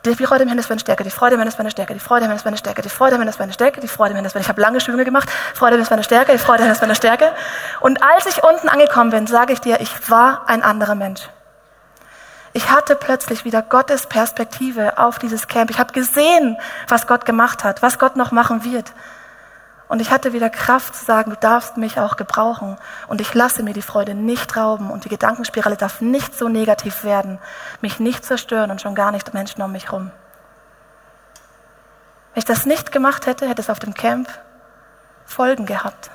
die 0.04 0.14
Freude 0.14 0.42
im 0.42 0.48
Herrn 0.48 0.58
ist 0.58 0.68
meine 0.68 0.80
Stärke, 0.80 1.04
die 1.04 1.10
Freude 1.10 1.34
im 1.34 1.40
Herrn 1.40 1.48
ist 1.48 1.58
meine 1.58 1.70
Stärke, 1.70 1.92
die 1.92 2.00
Freude 2.00 2.24
im 2.24 2.30
Herrn 2.30 2.38
ist 2.38 2.44
meine 2.44 2.56
Stärke, 2.56 2.82
die 2.82 2.88
Freude 2.88 3.14
im 3.14 3.20
Herrn 3.20 3.28
ist 3.28 3.38
meine 3.38 3.52
Stärke, 3.52 3.80
die 3.80 3.88
Freude 3.88 4.10
im 4.10 4.16
Herrn 4.16 4.26
ist 4.26 4.34
meine 4.34 4.44
Stärke. 4.44 4.44
Ich 4.44 4.48
habe 4.48 4.60
lange 4.60 4.80
Schwünge 4.80 5.04
gemacht, 5.04 5.28
Freude 5.54 5.74
im 5.74 5.78
Herrn 5.78 5.82
ist 5.82 5.90
meine 5.90 6.04
Stärke, 6.04 6.32
die 6.32 6.38
Freude 6.38 6.58
im 6.58 6.64
Herrn 6.64 6.74
ist 6.74 6.80
meine 6.80 6.94
Stärke. 6.94 7.32
Und 7.80 8.02
als 8.02 8.26
ich 8.26 8.42
unten 8.42 8.68
angekommen 8.68 9.10
bin, 9.10 9.26
sage 9.26 9.52
ich 9.52 9.60
dir, 9.60 9.80
ich 9.80 10.10
war 10.10 10.44
ein 10.46 10.62
anderer 10.62 10.94
Mensch. 10.94 11.28
Ich 12.56 12.70
hatte 12.70 12.96
plötzlich 12.96 13.44
wieder 13.44 13.60
Gottes 13.60 14.06
Perspektive 14.06 14.96
auf 14.96 15.18
dieses 15.18 15.46
Camp. 15.46 15.70
Ich 15.70 15.78
habe 15.78 15.92
gesehen, 15.92 16.56
was 16.88 17.06
Gott 17.06 17.26
gemacht 17.26 17.64
hat, 17.64 17.82
was 17.82 17.98
Gott 17.98 18.16
noch 18.16 18.32
machen 18.32 18.64
wird. 18.64 18.92
Und 19.88 20.00
ich 20.00 20.10
hatte 20.10 20.32
wieder 20.32 20.50
Kraft 20.50 20.96
zu 20.96 21.04
sagen, 21.04 21.30
du 21.30 21.36
darfst 21.36 21.76
mich 21.76 21.98
auch 22.00 22.16
gebrauchen. 22.16 22.76
Und 23.06 23.20
ich 23.20 23.34
lasse 23.34 23.62
mir 23.62 23.72
die 23.72 23.82
Freude 23.82 24.14
nicht 24.14 24.56
rauben. 24.56 24.90
Und 24.90 25.04
die 25.04 25.08
Gedankenspirale 25.08 25.76
darf 25.76 26.00
nicht 26.00 26.36
so 26.36 26.48
negativ 26.48 27.04
werden, 27.04 27.38
mich 27.80 28.00
nicht 28.00 28.24
zerstören 28.24 28.70
und 28.70 28.80
schon 28.80 28.94
gar 28.94 29.12
nicht 29.12 29.32
Menschen 29.32 29.62
um 29.62 29.70
mich 29.70 29.86
herum. 29.86 30.10
Wenn 32.32 32.40
ich 32.40 32.44
das 32.44 32.66
nicht 32.66 32.90
gemacht 32.90 33.26
hätte, 33.26 33.48
hätte 33.48 33.62
es 33.62 33.70
auf 33.70 33.78
dem 33.78 33.94
Camp 33.94 34.28
Folgen 35.24 35.66
gehabt. 35.66 36.10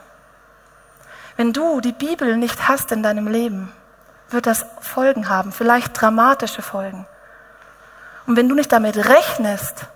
Wenn 1.36 1.54
du 1.54 1.82
die 1.82 1.94
Bibel 1.94 2.38
nicht 2.38 2.68
hast 2.68 2.92
in 2.92 3.04
deinem 3.04 3.28
Leben, 3.28 3.74
wird 4.30 4.46
das 4.46 4.66
Folgen 4.80 5.30
haben, 5.30 5.52
vielleicht 5.52 6.00
dramatische 6.00 6.62
Folgen. 6.62 7.06
Und 8.28 8.38
wenn 8.38 8.48
du 8.48 8.56
nicht 8.56 8.72
damit 8.72 8.98
rechnest, 8.98 9.88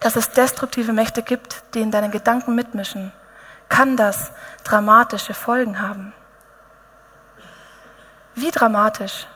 dass 0.00 0.16
es 0.16 0.30
destruktive 0.30 0.92
Mächte 0.92 1.22
gibt, 1.22 1.62
die 1.74 1.80
in 1.80 1.90
deinen 1.90 2.10
Gedanken 2.10 2.54
mitmischen, 2.54 3.12
kann 3.68 3.96
das 3.96 4.32
dramatische 4.64 5.34
Folgen 5.34 5.80
haben. 5.80 6.12
Wie 8.34 8.50
dramatisch 8.50 9.26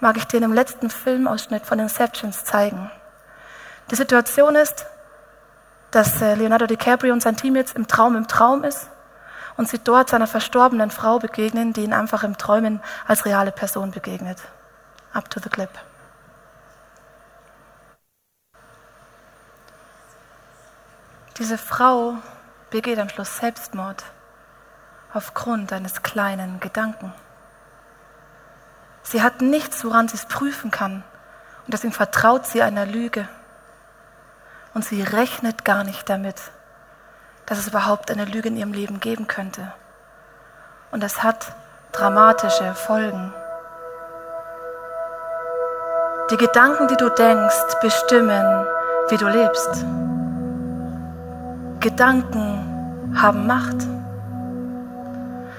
mag 0.00 0.16
ich 0.16 0.26
dir 0.26 0.36
in 0.36 0.42
dem 0.42 0.52
letzten 0.52 0.90
Filmausschnitt 0.90 1.66
von 1.66 1.78
Inceptions 1.78 2.44
zeigen. 2.44 2.90
Die 3.90 3.96
Situation 3.96 4.54
ist, 4.54 4.86
dass 5.90 6.22
äh, 6.22 6.34
Leonardo 6.34 6.66
DiCaprio 6.66 7.12
und 7.12 7.22
sein 7.22 7.36
Team 7.36 7.56
jetzt 7.56 7.76
im 7.76 7.86
Traum 7.86 8.16
im 8.16 8.28
Traum 8.28 8.64
ist 8.64 8.88
und 9.56 9.68
sie 9.68 9.78
dort 9.78 10.08
seiner 10.08 10.26
verstorbenen 10.26 10.90
Frau 10.90 11.18
begegnen, 11.18 11.72
die 11.72 11.82
ihn 11.82 11.92
einfach 11.92 12.22
im 12.22 12.38
Träumen 12.38 12.80
als 13.06 13.24
reale 13.24 13.52
Person 13.52 13.90
begegnet. 13.90 14.38
Up 15.12 15.28
to 15.28 15.40
the 15.40 15.48
clip. 15.48 15.70
Diese 21.40 21.56
Frau 21.56 22.16
begeht 22.68 22.98
am 22.98 23.08
Schluss 23.08 23.38
Selbstmord 23.38 24.04
aufgrund 25.14 25.72
eines 25.72 26.02
kleinen 26.02 26.60
Gedanken. 26.60 27.14
Sie 29.02 29.22
hat 29.22 29.40
nichts, 29.40 29.82
woran 29.82 30.06
sie 30.06 30.16
es 30.16 30.26
prüfen 30.26 30.70
kann. 30.70 31.02
Und 31.64 31.72
deswegen 31.72 31.94
vertraut 31.94 32.44
sie 32.44 32.60
einer 32.60 32.84
Lüge. 32.84 33.26
Und 34.74 34.84
sie 34.84 35.02
rechnet 35.02 35.64
gar 35.64 35.82
nicht 35.82 36.10
damit, 36.10 36.36
dass 37.46 37.56
es 37.56 37.68
überhaupt 37.68 38.10
eine 38.10 38.26
Lüge 38.26 38.48
in 38.48 38.58
ihrem 38.58 38.74
Leben 38.74 39.00
geben 39.00 39.26
könnte. 39.26 39.72
Und 40.90 41.02
das 41.02 41.22
hat 41.22 41.54
dramatische 41.92 42.74
Folgen. 42.74 43.32
Die 46.30 46.36
Gedanken, 46.36 46.86
die 46.86 46.96
du 46.96 47.08
denkst, 47.08 47.80
bestimmen, 47.80 48.66
wie 49.08 49.16
du 49.16 49.26
lebst. 49.26 49.86
Gedanken 51.80 53.12
haben 53.14 53.46
Macht. 53.46 53.76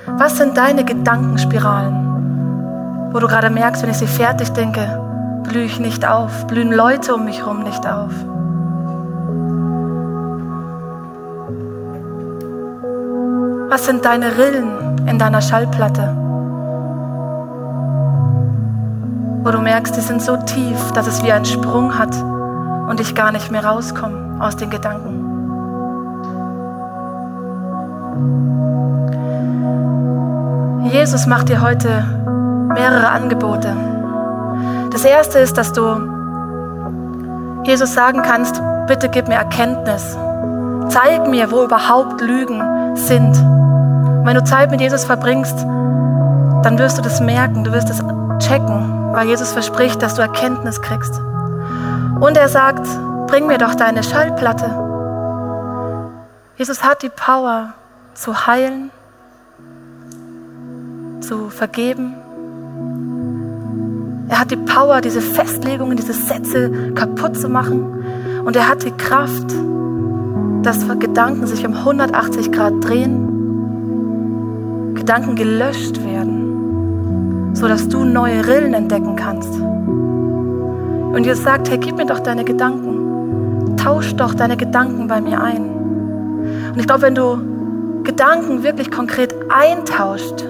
Was 0.05 0.37
sind 0.37 0.55
deine 0.55 0.85
Gedankenspiralen, 0.85 3.09
wo 3.11 3.17
du 3.17 3.27
gerade 3.27 3.49
merkst, 3.49 3.81
wenn 3.81 3.89
ich 3.89 3.97
sie 3.97 4.05
fertig 4.05 4.51
denke, 4.51 5.01
blühe 5.43 5.63
ich 5.63 5.79
nicht 5.79 6.07
auf, 6.07 6.45
blühen 6.45 6.71
Leute 6.71 7.15
um 7.15 7.25
mich 7.25 7.39
herum 7.39 7.63
nicht 7.63 7.87
auf? 7.87 8.13
Was 13.71 13.87
sind 13.87 14.05
deine 14.05 14.37
Rillen 14.37 15.07
in 15.07 15.17
deiner 15.17 15.41
Schallplatte? 15.41 16.15
Wo 19.43 19.49
du 19.49 19.57
merkst, 19.57 19.97
die 19.97 20.01
sind 20.01 20.21
so 20.21 20.37
tief, 20.37 20.91
dass 20.91 21.07
es 21.07 21.23
wie 21.23 21.31
ein 21.31 21.45
Sprung 21.45 21.97
hat 21.97 22.15
und 22.87 22.99
ich 22.99 23.15
gar 23.15 23.31
nicht 23.31 23.49
mehr 23.49 23.65
rauskomme 23.65 24.39
aus 24.39 24.55
den 24.55 24.69
Gedanken. 24.69 25.20
Jesus 30.91 31.25
macht 31.25 31.49
dir 31.49 31.61
heute 31.61 32.03
mehrere 32.73 33.09
Angebote. 33.09 33.75
Das 34.91 35.05
erste 35.05 35.39
ist, 35.39 35.57
dass 35.57 35.71
du 35.73 35.81
Jesus 37.63 37.93
sagen 37.93 38.21
kannst, 38.23 38.61
bitte 38.87 39.09
gib 39.09 39.27
mir 39.27 39.35
Erkenntnis. 39.35 40.17
Zeig 40.89 41.27
mir, 41.27 41.51
wo 41.51 41.63
überhaupt 41.63 42.21
Lügen 42.21 42.61
sind. 42.95 43.35
wenn 44.25 44.35
du 44.35 44.43
Zeit 44.43 44.69
mit 44.69 44.81
Jesus 44.81 45.05
verbringst, 45.05 45.65
dann 46.63 46.77
wirst 46.77 46.97
du 46.97 47.01
das 47.01 47.21
merken, 47.21 47.63
du 47.63 47.71
wirst 47.71 47.89
es 47.89 48.03
checken, 48.39 49.13
weil 49.13 49.27
Jesus 49.27 49.51
verspricht, 49.51 50.01
dass 50.01 50.15
du 50.15 50.21
Erkenntnis 50.21 50.81
kriegst. 50.81 51.19
Und 52.19 52.37
er 52.37 52.49
sagt, 52.49 52.85
bring 53.27 53.47
mir 53.47 53.57
doch 53.57 53.75
deine 53.75 54.03
Schallplatte. 54.03 54.69
Jesus 56.57 56.83
hat 56.83 57.01
die 57.01 57.09
Power 57.09 57.73
zu 58.13 58.47
heilen, 58.47 58.91
zu 61.21 61.49
vergeben. 61.49 62.13
Er 64.29 64.39
hat 64.39 64.51
die 64.51 64.57
Power, 64.57 65.01
diese 65.01 65.21
Festlegungen, 65.21 65.97
diese 65.97 66.13
Sätze 66.13 66.93
kaputt 66.95 67.37
zu 67.37 67.49
machen. 67.49 68.03
Und 68.45 68.55
er 68.55 68.67
hat 68.67 68.83
die 68.83 68.91
Kraft, 68.91 69.53
dass 70.63 70.87
Gedanken 70.99 71.45
sich 71.47 71.65
um 71.65 71.73
180 71.73 72.51
Grad 72.51 72.73
drehen, 72.81 73.27
Gedanken 74.95 75.35
gelöscht 75.35 76.03
werden, 76.03 77.51
sodass 77.53 77.87
du 77.89 78.03
neue 78.05 78.47
Rillen 78.47 78.73
entdecken 78.73 79.15
kannst. 79.15 79.53
Und 81.11 81.25
Jesus 81.25 81.43
sagt, 81.43 81.69
hey, 81.69 81.77
gib 81.77 81.97
mir 81.97 82.05
doch 82.05 82.19
deine 82.19 82.45
Gedanken. 82.45 83.75
Tausch 83.77 84.15
doch 84.15 84.33
deine 84.33 84.55
Gedanken 84.55 85.07
bei 85.07 85.19
mir 85.19 85.41
ein. 85.41 85.63
Und 86.71 86.79
ich 86.79 86.87
glaube, 86.87 87.01
wenn 87.01 87.15
du 87.15 87.50
Gedanken 88.03 88.63
wirklich 88.63 88.89
konkret 88.89 89.33
eintauscht, 89.49 90.43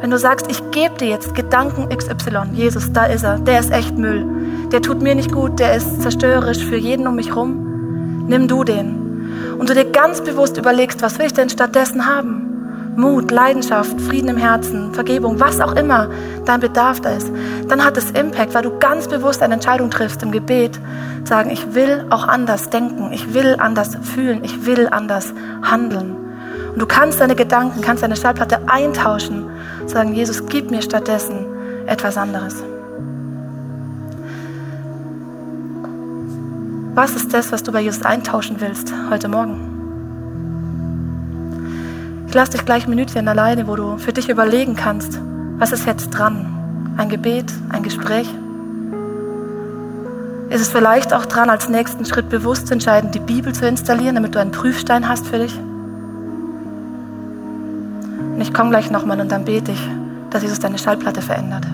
wenn 0.00 0.10
du 0.10 0.18
sagst, 0.18 0.50
ich 0.50 0.70
gebe 0.72 0.96
dir 0.96 1.08
jetzt 1.08 1.34
Gedanken 1.36 1.88
XY, 1.88 2.54
Jesus, 2.54 2.92
da 2.92 3.04
ist 3.04 3.22
er, 3.22 3.38
der 3.38 3.60
ist 3.60 3.70
echt 3.70 3.96
Müll, 3.96 4.26
der 4.72 4.82
tut 4.82 5.00
mir 5.00 5.14
nicht 5.14 5.30
gut, 5.30 5.60
der 5.60 5.76
ist 5.76 6.02
zerstörerisch 6.02 6.64
für 6.64 6.76
jeden 6.76 7.06
um 7.06 7.14
mich 7.14 7.36
rum, 7.36 8.26
nimm 8.26 8.48
du 8.48 8.64
den. 8.64 9.56
Und 9.58 9.70
du 9.70 9.74
dir 9.74 9.84
ganz 9.84 10.20
bewusst 10.20 10.56
überlegst, 10.56 11.02
was 11.02 11.20
will 11.20 11.26
ich 11.26 11.34
denn 11.34 11.50
stattdessen 11.50 12.04
haben? 12.04 12.48
Mut, 12.96 13.30
Leidenschaft, 13.30 14.00
Frieden 14.00 14.28
im 14.28 14.36
Herzen, 14.36 14.92
Vergebung, 14.92 15.38
was 15.38 15.60
auch 15.60 15.76
immer 15.76 16.10
dein 16.44 16.58
Bedarf 16.58 17.00
da 17.00 17.10
ist, 17.10 17.30
dann 17.68 17.84
hat 17.84 17.96
es 17.96 18.10
Impact, 18.10 18.54
weil 18.54 18.62
du 18.62 18.78
ganz 18.80 19.06
bewusst 19.06 19.40
eine 19.40 19.54
Entscheidung 19.54 19.88
triffst 19.88 20.22
im 20.24 20.32
Gebet, 20.32 20.80
sagen, 21.24 21.50
ich 21.50 21.74
will 21.74 22.06
auch 22.10 22.26
anders 22.26 22.70
denken, 22.70 23.12
ich 23.12 23.34
will 23.34 23.56
anders 23.58 23.96
fühlen, 24.02 24.42
ich 24.42 24.66
will 24.66 24.88
anders 24.90 25.32
handeln. 25.62 26.21
Und 26.72 26.78
du 26.80 26.86
kannst 26.86 27.20
deine 27.20 27.34
Gedanken, 27.34 27.82
kannst 27.82 28.02
deine 28.02 28.16
Schallplatte 28.16 28.60
eintauschen, 28.66 29.44
sagen, 29.86 30.14
Jesus, 30.14 30.46
gib 30.46 30.70
mir 30.70 30.80
stattdessen 30.80 31.46
etwas 31.86 32.16
anderes. 32.16 32.62
Was 36.94 37.14
ist 37.14 37.32
das, 37.32 37.52
was 37.52 37.62
du 37.62 37.72
bei 37.72 37.80
Jesus 37.80 38.02
eintauschen 38.02 38.56
willst 38.60 38.92
heute 39.10 39.28
Morgen? 39.28 39.68
Ich 42.28 42.34
lasse 42.34 42.52
dich 42.52 42.64
gleich 42.64 42.84
ein 42.84 42.90
Minütchen 42.90 43.28
alleine, 43.28 43.66
wo 43.66 43.76
du 43.76 43.98
für 43.98 44.12
dich 44.14 44.30
überlegen 44.30 44.74
kannst, 44.74 45.20
was 45.58 45.72
ist 45.72 45.86
jetzt 45.86 46.10
dran? 46.10 46.94
Ein 46.96 47.10
Gebet, 47.10 47.52
ein 47.68 47.82
Gespräch? 47.82 48.28
Ist 50.48 50.60
es 50.60 50.68
vielleicht 50.68 51.12
auch 51.12 51.26
dran, 51.26 51.50
als 51.50 51.68
nächsten 51.68 52.04
Schritt 52.04 52.28
bewusst 52.30 52.66
zu 52.66 52.74
entscheiden, 52.74 53.10
die 53.10 53.20
Bibel 53.20 53.54
zu 53.54 53.66
installieren, 53.66 54.14
damit 54.14 54.34
du 54.34 54.38
einen 54.38 54.50
Prüfstein 54.50 55.08
hast 55.08 55.26
für 55.26 55.38
dich? 55.38 55.58
Und 58.42 58.48
ich 58.48 58.54
komme 58.54 58.70
gleich 58.70 58.90
nochmal 58.90 59.20
und 59.20 59.30
dann 59.30 59.44
bete 59.44 59.70
ich, 59.70 59.80
dass 60.30 60.42
Jesus 60.42 60.58
deine 60.58 60.76
Schallplatte 60.76 61.22
verändert. 61.22 61.64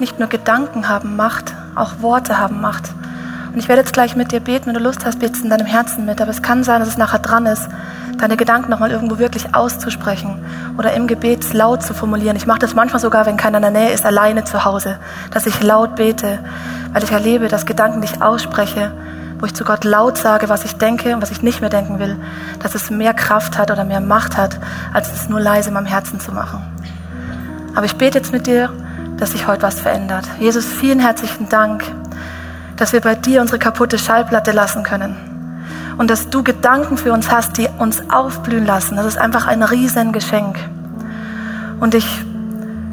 Nicht 0.00 0.18
nur 0.18 0.28
Gedanken 0.28 0.88
haben 0.88 1.14
Macht, 1.14 1.54
auch 1.74 2.00
Worte 2.00 2.38
haben 2.38 2.62
Macht. 2.62 2.90
Und 3.52 3.58
ich 3.58 3.68
werde 3.68 3.82
jetzt 3.82 3.92
gleich 3.92 4.16
mit 4.16 4.32
dir 4.32 4.40
beten, 4.40 4.66
wenn 4.66 4.74
du 4.74 4.80
Lust 4.80 5.04
hast, 5.04 5.18
betest 5.18 5.44
in 5.44 5.50
deinem 5.50 5.66
Herzen 5.66 6.06
mit. 6.06 6.22
Aber 6.22 6.30
es 6.30 6.40
kann 6.40 6.64
sein, 6.64 6.80
dass 6.80 6.88
es 6.88 6.96
nachher 6.96 7.18
dran 7.18 7.44
ist, 7.44 7.68
deine 8.16 8.38
Gedanken 8.38 8.70
nochmal 8.70 8.90
irgendwo 8.92 9.18
wirklich 9.18 9.54
auszusprechen 9.54 10.42
oder 10.78 10.94
im 10.94 11.06
Gebet 11.06 11.52
laut 11.52 11.82
zu 11.82 11.92
formulieren. 11.92 12.34
Ich 12.34 12.46
mache 12.46 12.60
das 12.60 12.74
manchmal 12.74 13.00
sogar, 13.00 13.26
wenn 13.26 13.36
keiner 13.36 13.58
in 13.58 13.62
der 13.62 13.72
Nähe 13.72 13.90
ist, 13.90 14.06
alleine 14.06 14.44
zu 14.44 14.64
Hause, 14.64 14.98
dass 15.32 15.44
ich 15.44 15.62
laut 15.62 15.96
bete, 15.96 16.38
weil 16.94 17.04
ich 17.04 17.12
erlebe, 17.12 17.48
dass 17.48 17.66
Gedanken, 17.66 18.00
die 18.00 18.08
ich 18.08 18.22
ausspreche, 18.22 18.92
wo 19.38 19.44
ich 19.44 19.54
zu 19.54 19.64
Gott 19.64 19.84
laut 19.84 20.16
sage, 20.16 20.48
was 20.48 20.64
ich 20.64 20.78
denke 20.78 21.14
und 21.14 21.20
was 21.20 21.30
ich 21.30 21.42
nicht 21.42 21.60
mehr 21.60 21.70
denken 21.70 21.98
will, 21.98 22.16
dass 22.62 22.74
es 22.74 22.88
mehr 22.90 23.12
Kraft 23.12 23.58
hat 23.58 23.70
oder 23.70 23.84
mehr 23.84 24.00
Macht 24.00 24.38
hat, 24.38 24.58
als 24.94 25.12
es 25.12 25.28
nur 25.28 25.40
leise 25.40 25.68
in 25.68 25.74
meinem 25.74 25.86
Herzen 25.86 26.20
zu 26.20 26.32
machen. 26.32 26.62
Aber 27.74 27.84
ich 27.84 27.96
bete 27.96 28.16
jetzt 28.16 28.32
mit 28.32 28.46
dir 28.46 28.70
dass 29.20 29.32
sich 29.32 29.46
heute 29.46 29.62
was 29.62 29.80
verändert. 29.80 30.24
Jesus, 30.38 30.64
vielen 30.64 30.98
herzlichen 30.98 31.48
Dank, 31.48 31.84
dass 32.76 32.94
wir 32.94 33.02
bei 33.02 33.14
dir 33.14 33.42
unsere 33.42 33.58
kaputte 33.58 33.98
Schallplatte 33.98 34.52
lassen 34.52 34.82
können. 34.82 35.14
Und 35.98 36.10
dass 36.10 36.30
du 36.30 36.42
Gedanken 36.42 36.96
für 36.96 37.12
uns 37.12 37.30
hast, 37.30 37.58
die 37.58 37.68
uns 37.78 38.02
aufblühen 38.10 38.64
lassen. 38.64 38.96
Das 38.96 39.04
ist 39.04 39.18
einfach 39.18 39.46
ein 39.46 39.62
Riesengeschenk. 39.62 40.56
Und 41.78 41.94
ich, 41.94 42.06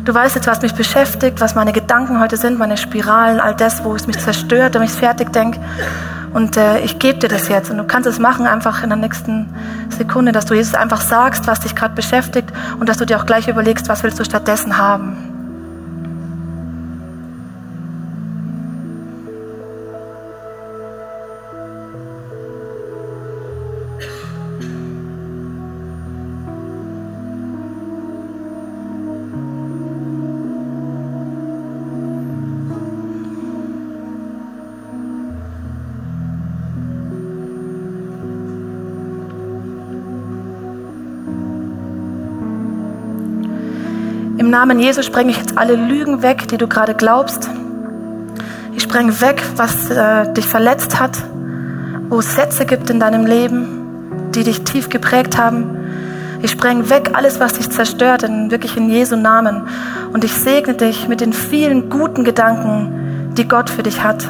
du 0.03 0.13
weißt 0.13 0.35
jetzt, 0.35 0.47
was 0.47 0.61
mich 0.61 0.73
beschäftigt, 0.73 1.39
was 1.39 1.55
meine 1.55 1.71
Gedanken 1.71 2.19
heute 2.19 2.35
sind, 2.35 2.59
meine 2.59 2.75
Spiralen, 2.75 3.39
all 3.39 3.55
das, 3.55 3.85
wo 3.85 3.95
es 3.95 4.07
mich 4.07 4.19
zerstört 4.19 4.75
und 4.75 4.81
mich 4.81 4.91
fertig 4.91 5.31
denke. 5.31 5.61
Und 6.33 6.57
äh, 6.57 6.79
ich 6.79 6.99
gebe 6.99 7.19
dir 7.19 7.29
das 7.29 7.47
jetzt. 7.47 7.71
Und 7.71 7.77
du 7.77 7.85
kannst 7.85 8.07
es 8.07 8.19
machen 8.19 8.45
einfach 8.45 8.83
in 8.83 8.89
der 8.89 8.97
nächsten 8.97 9.47
Sekunde, 9.97 10.33
dass 10.33 10.45
du 10.45 10.55
Jesus 10.55 10.73
einfach 10.73 10.99
sagst, 10.99 11.47
was 11.47 11.61
dich 11.61 11.73
gerade 11.73 11.95
beschäftigt 11.95 12.49
und 12.81 12.89
dass 12.89 12.97
du 12.97 13.05
dir 13.05 13.17
auch 13.17 13.25
gleich 13.25 13.47
überlegst, 13.47 13.87
was 13.87 14.03
willst 14.03 14.19
du 14.19 14.25
stattdessen 14.25 14.77
haben. 14.77 15.36
Im 44.47 44.51
Namen 44.51 44.79
Jesus 44.79 45.05
sprenge 45.05 45.31
ich 45.31 45.37
jetzt 45.39 45.57
alle 45.57 45.75
Lügen 45.75 46.21
weg, 46.21 46.47
die 46.47 46.57
du 46.57 46.69
gerade 46.69 46.93
glaubst. 46.93 47.49
Ich 48.73 48.83
sprenge 48.83 49.19
weg, 49.19 49.43
was 49.57 49.89
äh, 49.89 50.31
dich 50.31 50.47
verletzt 50.47 51.01
hat, 51.01 51.17
wo 52.07 52.19
es 52.19 52.33
Sätze 52.33 52.65
gibt 52.65 52.89
in 52.89 52.97
deinem 52.97 53.25
Leben, 53.25 54.31
die 54.33 54.45
dich 54.45 54.63
tief 54.63 54.87
geprägt 54.87 55.37
haben. 55.37 56.39
Ich 56.41 56.51
sprenge 56.51 56.89
weg 56.89 57.09
alles, 57.11 57.41
was 57.41 57.55
dich 57.55 57.69
zerstört, 57.69 58.23
in, 58.23 58.49
wirklich 58.49 58.77
in 58.77 58.89
Jesu 58.89 59.17
Namen. 59.17 59.67
Und 60.13 60.23
ich 60.23 60.31
segne 60.31 60.75
dich 60.75 61.09
mit 61.09 61.19
den 61.19 61.33
vielen 61.33 61.89
guten 61.89 62.23
Gedanken, 62.23 63.33
die 63.33 63.49
Gott 63.49 63.69
für 63.69 63.83
dich 63.83 64.01
hat. 64.01 64.25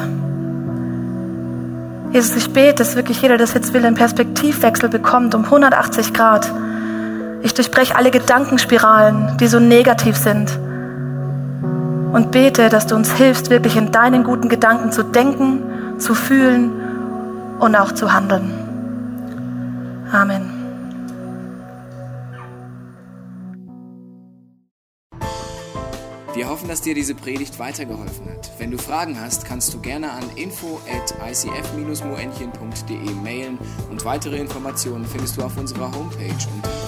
Jesus, 2.10 2.34
ich 2.34 2.52
bete, 2.52 2.74
dass 2.74 2.96
wirklich 2.96 3.22
jeder, 3.22 3.36
der 3.36 3.46
das 3.46 3.54
jetzt 3.54 3.72
will, 3.72 3.86
einen 3.86 3.94
Perspektivwechsel 3.94 4.88
bekommt 4.88 5.36
um 5.36 5.44
180 5.44 6.12
Grad 6.12 6.50
ich 7.42 7.54
durchbreche 7.54 7.96
alle 7.96 8.10
Gedankenspiralen, 8.10 9.36
die 9.38 9.46
so 9.46 9.60
negativ 9.60 10.16
sind. 10.16 10.58
Und 12.12 12.30
bete, 12.30 12.68
dass 12.68 12.86
du 12.86 12.96
uns 12.96 13.12
hilfst, 13.12 13.50
wirklich 13.50 13.76
in 13.76 13.92
deinen 13.92 14.24
guten 14.24 14.48
Gedanken 14.48 14.92
zu 14.92 15.02
denken, 15.02 15.98
zu 15.98 16.14
fühlen 16.14 16.72
und 17.58 17.76
auch 17.76 17.92
zu 17.92 18.12
handeln. 18.12 18.52
Amen. 20.10 20.58
Wir 26.38 26.48
hoffen, 26.48 26.68
dass 26.68 26.82
dir 26.82 26.94
diese 26.94 27.16
Predigt 27.16 27.58
weitergeholfen 27.58 28.30
hat. 28.30 28.52
Wenn 28.58 28.70
du 28.70 28.78
Fragen 28.78 29.20
hast, 29.20 29.44
kannst 29.44 29.74
du 29.74 29.80
gerne 29.80 30.12
an 30.12 30.22
info 30.36 30.80
at 30.88 31.12
icf-moenchen.de 31.28 33.10
mailen 33.24 33.58
und 33.90 34.04
weitere 34.04 34.36
Informationen 34.36 35.04
findest 35.04 35.36
du 35.36 35.42
auf 35.42 35.56
unserer 35.56 35.90
Homepage 35.92 36.36
unter 36.54 36.87